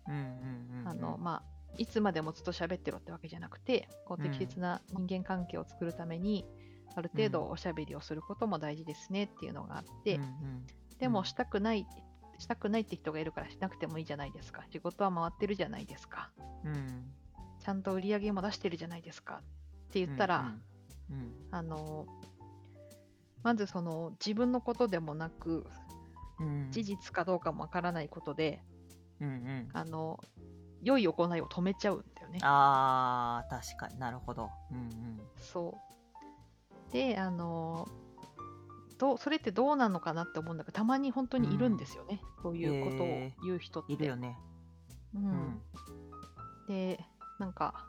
[1.76, 6.46] いつまでもずっと喋ってろってわけじゃなくて、こううん適切な人間関係を作るために、
[6.96, 10.66] ある程度おしゃべりをすることも大事ですねっていうのがあって、うんうん
[11.00, 11.86] でもしたくない、
[12.38, 14.62] したくないって人がいるからしなくてもいいじゃないですか。
[14.70, 16.30] 仕事は回ってるじゃないですか。
[16.64, 17.12] うん。
[17.58, 20.54] ちゃんと売り上げも出してるじゃないですかって言ったら、
[21.10, 22.06] うんあの
[23.42, 25.66] まずその自分のことでもなく、
[26.40, 26.68] うん。
[26.70, 28.62] 事実かどうかもわからないことで、
[29.20, 29.68] うんうん。
[29.72, 30.18] あの、
[30.82, 32.38] 良い行いを止めちゃうんだよね。
[32.42, 34.50] あー、確かになるほど。
[34.70, 35.20] うんうん。
[35.38, 35.94] そう。
[36.94, 37.88] で、あの、
[38.98, 42.22] どうそれってどうなのかなって思うんだけど、たまに本当にいるんですよね。
[42.40, 43.92] そういうことをへ言う人って。
[43.92, 44.38] いるよね。
[45.12, 45.18] う。
[45.18, 45.62] うんん。
[46.68, 47.04] で、
[47.40, 47.88] なんか、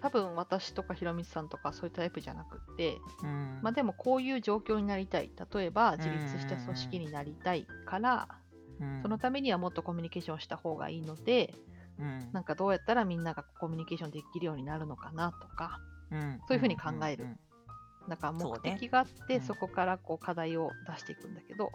[0.00, 3.60] 多分私とかひろみつさんとかそういうタイプじゃなくって、うん。
[3.62, 5.30] まあでもこういう状況になりたい。
[5.52, 8.28] 例えば自立した組織になりたいから、
[8.80, 11.54] うんそのためにはもっとコミュニケーションした方がいいので、
[11.98, 15.93] うんなんかどうやったらみんながコミュニケーションできるようになるのかなとか、うん
[16.46, 17.24] そういうふうに考える。
[17.24, 17.40] うん
[18.06, 19.42] なんかそうね目的があって、うん。
[19.42, 21.72] そこからこう課題を出していくんだけど、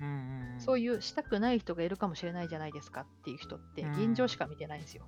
[0.00, 3.92] うんそういうしたくない人がいるかもしれないじゃないですかっていう人ってうん。
[3.92, 5.06] 現状しか見てないんですよ。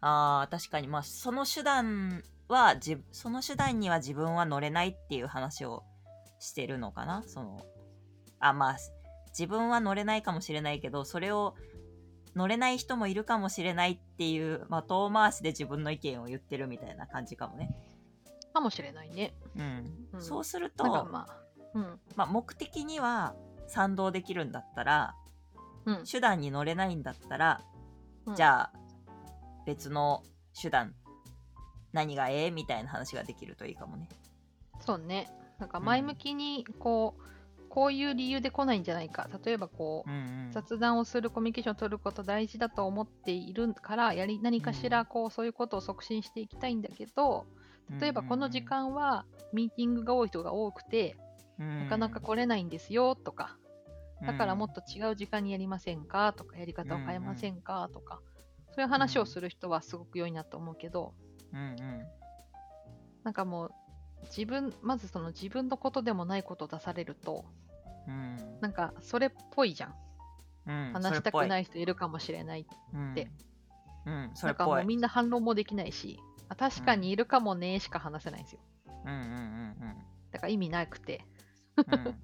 [0.00, 0.88] あー確かに。
[0.88, 5.84] まあその手段はじその手段には自分は乗れないっていう話を
[6.40, 7.22] してるのかな。
[7.26, 7.60] その
[8.40, 8.76] あまあ
[9.28, 11.54] 自分は乗れないかもしれないけどそれを
[12.34, 17.70] 乗れない人もいるかもしれないっていう、まあ、遠回しで自分の意見を言ってるみたいな感じかもね。
[18.52, 19.34] かもしれないね。
[19.56, 21.36] うんうんそうすると、まあ、
[21.74, 23.34] うん、まあ、目的には
[23.68, 25.14] 賛同できるんだったら
[25.86, 27.60] うん、手段に乗れないんだったら、
[28.26, 28.72] うんじゃあ
[29.66, 30.22] 別の
[30.60, 30.94] 手段
[31.92, 34.08] 何がええみたいな話ができるといいかもね。
[34.80, 35.28] そうね。
[35.58, 39.28] なんか前向きにこう、こういう理由で来ないんじゃないか。
[39.44, 47.46] 例えばこう、うんうん雑談をするコミュニケーションを取ること大事だと思っているからやり何かしらこうそういうことを促進していきたいんだけど
[47.98, 51.16] 例えばこの時、間はミーティングが多い人が多くて
[51.58, 53.56] なかなか来れないんですよとか
[54.24, 58.20] だからもっと違う時間にやりませんかとかやり方を変えませんかとか
[58.72, 61.14] そういう話をする人はすごく良いなと思うけど
[63.24, 63.70] なんかもう
[64.24, 67.44] 自分まずその自分のことでもないことを出されると
[68.06, 68.36] うん。
[68.60, 69.94] なんかそれっぽいじゃん。
[70.66, 71.62] うん話したくない。
[71.62, 73.30] い人いるかもしれないって。
[74.06, 74.30] うん。
[74.34, 74.76] そなんかれっぽい。
[74.78, 78.60] もうみんな反論もできないし、あ確かにいるかもねしか話せないんですよ。
[79.06, 79.24] うんうんう
[79.86, 79.96] ん
[80.30, 81.24] だから意味なくて、
[81.76, 81.94] うん。
[81.94, 82.16] うん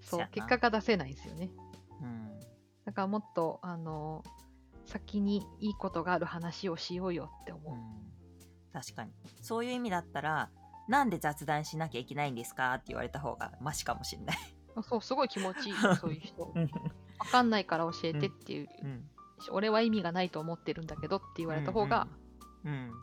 [0.00, 1.50] そそう結果が出せないんですよね。
[2.00, 2.40] うん。
[2.84, 4.24] だからもっと、あの
[4.84, 7.74] 先にいいことがある話をしようよって思う。
[7.74, 7.80] うん。
[8.72, 9.12] 確かに。
[9.40, 10.50] そういう意味だったら
[10.88, 14.36] なんで雑談しなきゃいけないんですかって言われた方がマシかもしんない。
[14.74, 16.42] あ そう、すごい気持ちいいよ、 そういう人。
[16.42, 19.10] わかんないから教えてっていう、うん。
[19.52, 22.21] 俺は意味がないと思ってるんだけどって言われた方が、うんうん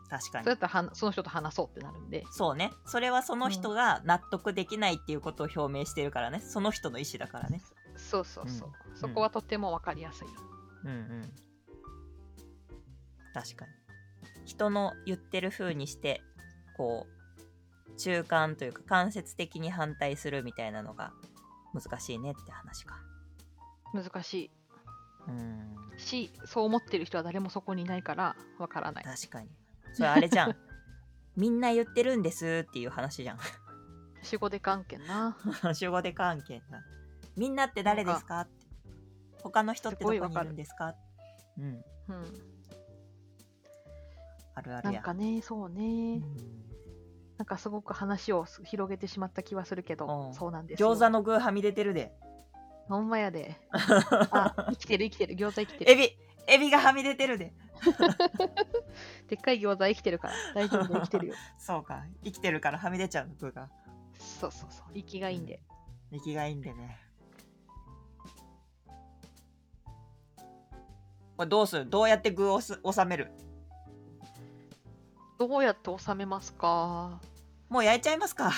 [0.08, 0.44] 確かに。
[0.44, 2.72] そうやったらはその人と話そうってなるんで、そうね。
[2.86, 6.40] それはその人が納得できないっていうことを表明してるからね。
[6.40, 7.60] その人の意思だからね。
[7.96, 8.72] そうそうそう。
[8.90, 8.96] うん。
[8.96, 10.28] そこはとてもわかりやすい。
[10.84, 11.32] うんうん
[13.32, 13.72] 確かに。
[14.44, 16.22] 人の言ってる風にして
[16.76, 21.12] こう中間というか間接的に反対するみたいなのが
[21.74, 22.96] 難しいねって話か。
[23.92, 24.50] 難しうんい
[25.96, 29.04] し、そう思ってる人は誰もそこにいないからわからない。
[29.04, 29.48] 確かに。
[29.92, 30.56] それあれじゃん。
[31.36, 33.38] みんな言ってるんですっていう話じゃん。
[34.22, 35.36] 仕事で関係な。
[35.62, 36.84] 守護で関係な。
[37.36, 38.40] みんなって誰ですか？
[38.40, 38.66] って
[39.42, 40.94] 他の人ってどこにいるんですか？
[41.58, 41.64] うん。
[41.64, 41.84] うん。
[44.54, 44.92] あるあるや。
[44.94, 46.16] なんかね、そううね。
[46.18, 46.20] ん。
[47.38, 50.34] なんかすごく話をす広げてしまった気はするけど、うん。
[50.34, 50.92] そうなんですよ。
[50.92, 52.12] 餃子の具はみ出てるで
[52.90, 53.56] ほんまやで。
[54.32, 55.34] あ、生きてる生きてる。
[55.36, 55.90] 餃子生きてる。
[55.92, 56.16] エビ
[56.48, 57.52] エビがはみ出てるで
[59.28, 60.34] でっかい餃子生きてるから。
[60.54, 61.34] 大丈夫生きてるよ。
[61.56, 63.70] そうか生きてるからはみ出ちゃうの具が
[64.18, 64.86] そうそうそう。
[64.94, 65.62] 生きがいいんで。
[66.12, 66.98] 生きがいいんでね
[71.36, 71.86] これどうする？
[71.88, 73.30] どうやって具をす収める？
[75.38, 77.20] どうやって収めますか？
[77.68, 78.52] もう焼いちゃいますか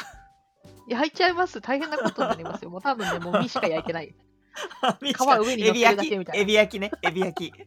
[0.89, 1.61] 焼いちゃいます。
[1.61, 2.71] 大変なことになりますよ。
[2.71, 4.15] もう多分ね、もう身しか焼いてない。
[5.01, 6.43] 皮上に乗ってるだけみたいな。
[6.43, 6.81] エビ焼き。
[6.81, 6.91] ね。
[7.03, 7.55] エビ焼き。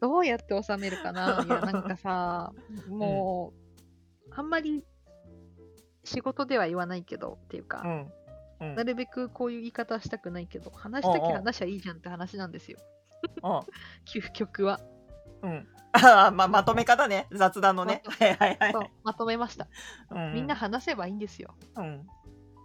[0.00, 1.42] どうやって収めるかな？
[1.44, 2.52] いや、なんかさ、
[2.88, 3.54] も
[4.28, 4.84] う、あんまり
[6.04, 8.12] 仕事では言わないけど、っていうか、うん。
[8.60, 8.74] うん。
[8.74, 12.78] なるべくこういう言い方はしたくないけど、話したきゃ話はいいじゃんって話なんですよ。
[13.42, 13.58] うん。
[14.04, 14.80] 究極は。
[15.42, 15.66] うん。
[15.92, 17.26] あーままとめ方ね。
[17.32, 18.02] 雑談のね。
[18.04, 19.66] まはいはいまとめました。
[20.10, 20.34] うん。
[20.34, 21.54] みんな話せばいいんですよ。
[21.76, 22.06] うん。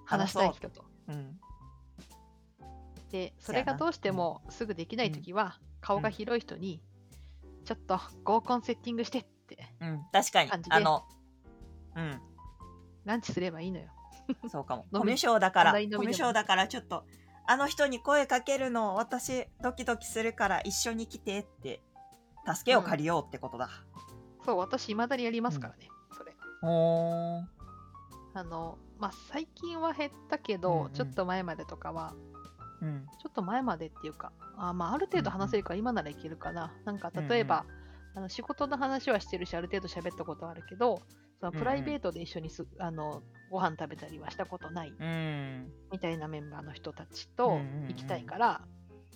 [0.06, 0.84] 話したい人と。
[1.08, 1.40] うん
[3.12, 6.82] で、それがどうしてもすぐできないときは、顔が広い人に、
[7.66, 10.02] ちょっと合コンセッティングしてって、うん。
[10.12, 10.50] 確かに。
[10.50, 10.76] 感じで。
[10.76, 11.04] あの
[11.96, 12.22] うん。
[13.04, 13.90] ランチすればいいのよ。
[14.50, 14.86] そうかも。
[14.94, 17.06] コミュ障だから、コミュ障だからちょっと、
[17.48, 21.82] あの人に声かけるの私ドキドキするから一緒に来てって、
[22.46, 23.70] 助けを借りようってことだ。
[24.46, 26.34] そう、私、未だにやりますからね、それ。
[26.62, 27.42] ほー。
[27.42, 27.50] ん。
[28.34, 30.94] あの、まあ、最近は減ったけど、うんうん。
[30.94, 32.14] ちょっと前までとかは、
[32.82, 33.08] うん。
[33.20, 36.74] ちょっと前までっていうか、あまあ、ある程度話せるから今ならいけるかな。
[36.86, 37.66] なんか、例えば、
[38.16, 41.02] あの仕事の話はしてるし、ある程度喋ったことはあるけど、
[41.40, 45.72] そのプライベートで一緒にす、あのご飯食べたりはしたことないうん。
[45.92, 47.54] みたいなメンバーの人たちうんとうん
[47.84, 48.62] うん行きたいから、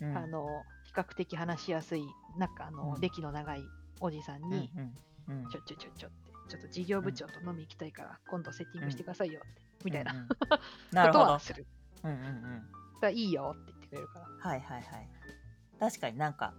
[0.01, 0.17] うん。
[0.17, 2.05] あの比較的話しやすい、
[2.37, 3.63] なんかあの、うん歴の長い
[3.99, 4.81] おじさんうんに、うん
[5.27, 10.37] うんちょちょちょちょって、ちょっと事業部長と飲み行きたいから、今度セッティングしてくださいよって、みたいなうんうんこ
[11.13, 11.39] とは。
[11.39, 11.65] する。
[12.03, 12.63] うんうんうん。
[12.95, 14.49] だからいいよって言ってくれるから。
[14.49, 15.09] はいはいはい。
[15.79, 16.53] 確かになんか、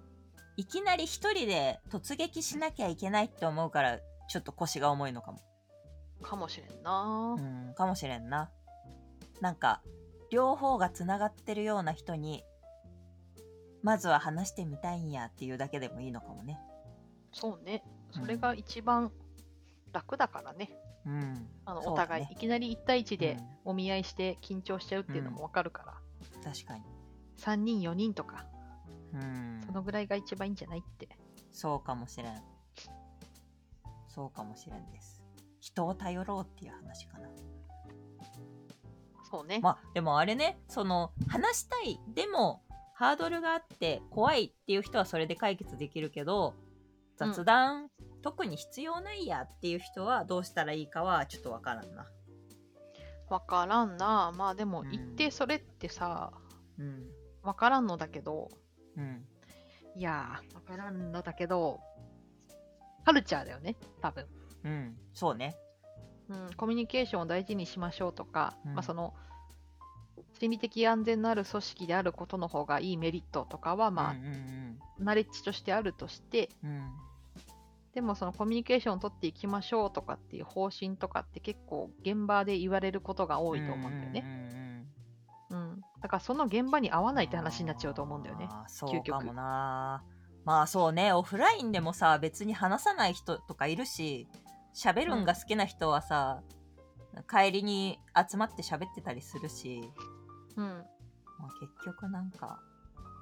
[0.57, 5.41] いきなり一人で突撃しなきゃいけないって思うからちょっと腰が重いのかも
[6.23, 7.41] かもしれんなう。
[7.41, 8.51] んかもしれんな
[9.43, 9.83] なんか
[10.31, 12.43] 両方がつながってるような人に
[13.83, 16.59] まずは話してみたいんやっていうだけでもいいのかもね
[17.33, 17.85] そうね。
[18.13, 19.13] それが一番
[19.93, 20.71] 楽だからね。
[21.05, 25.96] うんあの、お互い、いきなり1対1でお見合いして緊張しちゃうっていうのもわかるから、
[26.43, 26.85] 確かに。
[27.39, 28.47] 3人、4人とか、
[29.13, 29.61] うん。
[29.67, 31.09] そのぐらいが一番いいんじゃないって。
[31.53, 32.43] そうかもしれん。
[34.09, 35.23] そうかもしれんです。
[35.61, 37.29] 人を頼ろうっていう話かな。
[39.31, 39.59] そうね。
[39.61, 42.01] まあでもあれねその話したい。
[42.15, 42.63] でも
[42.95, 46.55] ハードルがあって怖いっていう人はそれで解決できるけど
[47.17, 47.91] 雑談、
[48.23, 52.07] 特に必要ないやっていう人はどうしたらいいかはちょっとわからんな
[53.29, 54.33] わからんな。
[54.37, 54.91] まあでも、うん。
[54.91, 56.33] 言ってそれってさ、
[56.79, 57.07] うん。
[57.43, 58.49] わからんのだけど、
[58.97, 59.25] うん。
[59.97, 61.81] いやー、わからんのだけど、
[63.05, 64.27] カルチャーだよね、多分。
[64.65, 64.97] うん。
[65.15, 65.57] そうね。
[66.29, 68.75] うん、コミュニケーションを大事にしましょうとか、うん。
[68.75, 69.15] まあその、
[70.39, 74.57] 心理的安全のある組織であることの方がいいメリットとかは、まあ、うんうん
[74.99, 77.06] ナレッジとしてあるとして、うんうん
[77.97, 84.21] でもそのコミュニケーションを取っていきましょうとかっていう方針とかって結構現場で言われることが多いと思うんだよね。
[84.21, 84.87] ね
[85.49, 85.81] うん。
[86.03, 88.51] だからその現場に合わないって話になっちゃうと思うんだよね。
[88.69, 90.05] そうかもな
[90.45, 94.29] まあそうねオフラインでもさ別に話さない人とかいるし
[94.75, 96.43] 喋るんが好きな人はさ、
[97.31, 99.91] 帰りに集まって喋ってたりするし、
[100.57, 100.65] うん。
[101.39, 102.61] まあ、結局なんか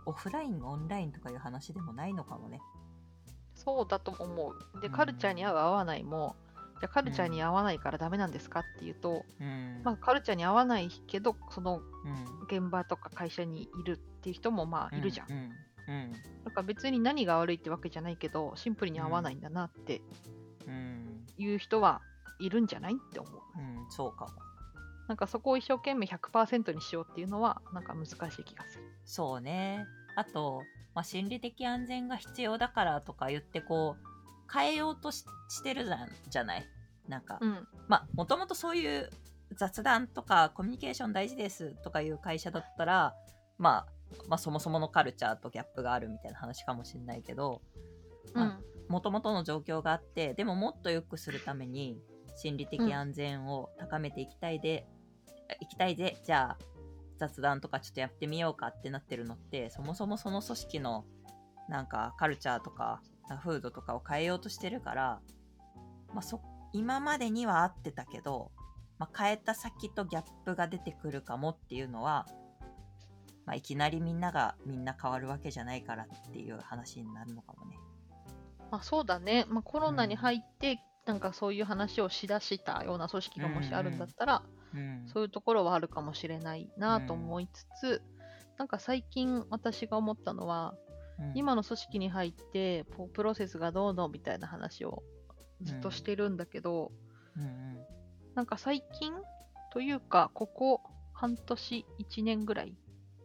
[0.04, 2.60] オフラインオンラインとかいう話でもないのかもね
[3.64, 4.80] そうだと思う。
[4.80, 4.92] で、うん。
[4.92, 6.36] カルチャーに合う合わないも、
[6.80, 9.80] じゃあカルチャーに合わないからダメなんですかっていうと、うん。
[9.84, 12.24] まあカルチャーに合わないけど、そのうん。
[12.46, 15.30] 現場とか会社にいるっていう人もまあいるじゃん。
[15.30, 15.52] うん。
[15.88, 16.12] うん。
[16.44, 20.02] だから別に何が悪いってわけじゃないけど、シンプルに合わないんだなって
[20.66, 21.26] うん。
[21.38, 22.00] いう人は
[22.38, 23.40] いるんじゃないって思う。
[23.58, 24.32] うんそうかも。
[25.08, 28.84] なんかそこを一生懸命100%にしようっていうのは、なんか難しい気がする。
[29.04, 29.86] そうね
[30.16, 30.62] あと、
[30.94, 36.66] まあ、心理的安全が必要だからとか言ってこう変えようとししてるじゃんじゃない？
[37.08, 37.66] なんか、うん。
[37.88, 39.10] まあもともとそういう
[39.56, 43.14] 雑談とかコミュニケーション大事ですとかいう会社だったら、
[43.58, 43.86] まあ、
[44.28, 47.60] まあそもそものカルチャーとギャップがあるみたいな話かもしれないけど
[48.88, 52.00] もともとの状況があってでももっと良くするために
[52.36, 54.86] 心理的安全を高めていきたいで、
[55.60, 56.58] いきたいでじゃあ
[57.18, 61.04] 雑談とかちょっとやってみようかってなってるのってそもそもその組織の
[61.68, 63.00] なんかカルチャーとか
[63.42, 65.20] 風土とかを変えようとしてるから、
[66.12, 66.40] まあ、そ
[66.72, 68.50] 今までには合ってたけど、
[68.98, 72.26] まあ、変えた先とギャップが出てくるかもっていうのは、
[73.46, 77.76] まあ、いきなりみんながみんな変わるわけじゃないからっていう話になるのかもね。
[78.70, 79.46] まあそうだね。
[79.48, 84.53] まあコロナに入って、なんかそういう話をしだしたような組織がもしあるんだったら、うん
[85.06, 88.02] そういうところはあるかもしれないなと思いつつ、
[88.58, 90.74] なんか最近私が思ったのは、
[91.18, 91.32] うん。
[91.34, 95.02] 今の組織に入ってこうプロセスがどうのみたいな話を
[95.62, 96.90] ずっとしてるんだけど、
[97.36, 97.78] うんうん。
[98.34, 99.12] なんか最近
[99.72, 100.80] というかここ
[101.12, 102.76] 半年1年ぐらい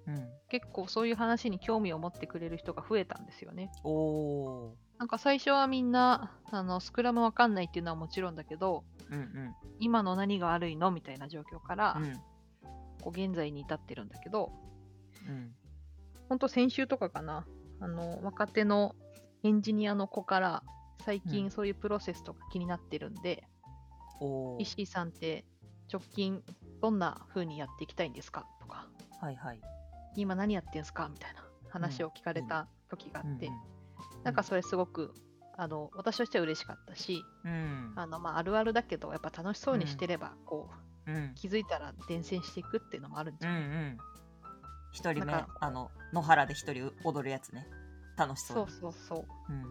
[0.07, 0.29] うん。
[0.49, 3.71] 結構そういう話に興味を持ってくれる人が増えたんですよね。
[4.99, 9.55] なんか最初はみんなあのスクラムわかんないっていうのはもちろんだけどーうんうん。
[9.79, 12.13] 今の何が悪いのみたいな状況から、うん。
[13.01, 14.51] こう現在に至ってるんだけど
[15.25, 15.55] うん。
[16.27, 17.47] ほんと先週とかかな
[17.79, 18.93] あの若手の
[19.43, 20.63] エンジニアの子から
[21.05, 21.31] 最うん。
[21.31, 23.45] 近そういうプロセスとか気になってるんで、
[24.19, 24.61] おー。
[24.61, 25.45] 石井さんって
[25.91, 26.43] 直近
[26.81, 28.89] どんな風にやっていきたいんですかとか
[29.21, 29.61] はいはい。
[30.17, 33.78] 今何やってんすかみたいな話を聞かれた時があって、うん
[34.23, 35.13] なんかそれすごく
[35.57, 37.93] あの私としては嬉しかったしうん。
[37.95, 40.69] あの、まあ、あるあるだけどやっぱ楽しそうにしてれば、こ
[41.05, 41.33] ううん。
[41.35, 43.97] 気づいたら伝染していくっていうのもあるんじゃない、うんうん。
[44.93, 47.67] 一人目あの野原で一人踊るやつね。
[48.17, 49.15] 楽しそうそうそうそ
[49.49, 49.53] う。
[49.53, 49.63] うん。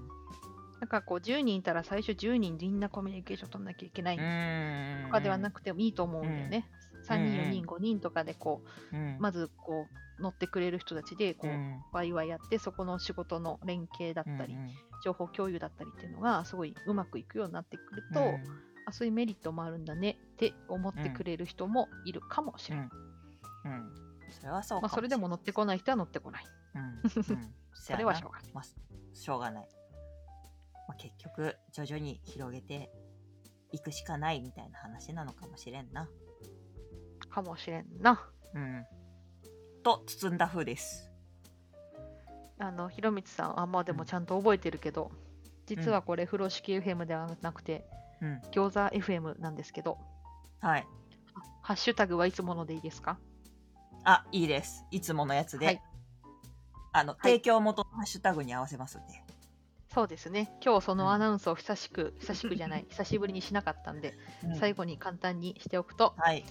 [0.81, 4.17] なんかこう10人いたら最初10人みんなコミュニケーション取んなきゃいけない。
[4.17, 5.05] うん。
[5.07, 6.71] とかではなくてもいいと思うんだよね。
[7.09, 9.17] 3人、4人、5人とかでこうん。
[9.17, 9.89] う、まずこ
[10.19, 11.81] う乗ってくれる人たちでこう、うん。
[11.93, 14.69] ワイワイやってそこの仕事の連携だったり、うん
[15.01, 18.43] 情報共有だったりっていうのがすごいうまくいくようになってくると、うん。
[18.85, 22.89] あそういうメリットもあるんだねって思ってくれる人もいるかもしれない。
[23.65, 23.71] うん。
[23.71, 23.93] うん。
[24.33, 26.45] それはそうかまあ、それでも乗ってこない人は乗ってこない。
[26.75, 26.83] うん。
[26.83, 27.55] うん。
[27.75, 28.53] それはしょうがない。
[28.53, 28.65] まあ、
[29.15, 29.69] しょうがない。
[30.89, 32.91] まあ、結局、徐々に広げて
[33.73, 36.09] いくしかないみたいな話なのかもしれんな。
[37.39, 38.29] かもしれんな。
[38.55, 38.85] うん。
[39.85, 41.11] と、包んだ風です。
[42.59, 45.13] あの、ひろみつさん、あ、まあでもちゃんと覚えてるけど、
[45.67, 47.87] 実はこれ、風呂敷 FM ではなくて、
[48.21, 48.41] うん。
[48.51, 49.99] 餃子 FM なんですけど、
[50.61, 50.87] はい。
[51.63, 53.19] ハッシュタグはいつものでいいですか？
[54.05, 54.85] あ、いいです。
[54.91, 55.67] いつものやつで。
[55.67, 55.83] はい
[56.91, 59.23] あの、い提供元のハッシュタグに合わせますんで。
[59.93, 60.51] そうですね。
[60.65, 66.45] 今日そうんのアナウンスを久しく、久しくじゃない、 久しぶりにしなかったんで、うん最後に簡単にしておくと、はい。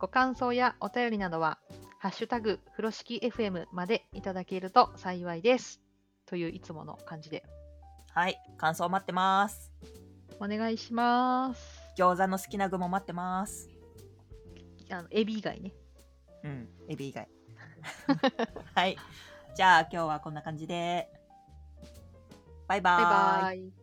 [0.00, 1.58] ご感想やお便りなどは、
[1.98, 5.82] ハッシュタグ、風呂敷 FM までいただけると幸いです。
[6.24, 7.44] といういつもの感じで。
[8.14, 8.40] はい。
[8.56, 9.70] 感想待ってます。
[10.40, 11.78] お願いします。
[11.98, 13.68] 餃子の好きな具も待ってます。
[14.90, 15.74] あの、エビ以外ね。
[16.44, 16.68] うん。
[16.88, 17.28] エビ以外。
[18.74, 18.96] はい。
[19.54, 21.12] じゃあ今日はこんな感じで。
[22.66, 23.70] バイババイーイ。
[23.70, 23.79] バイ。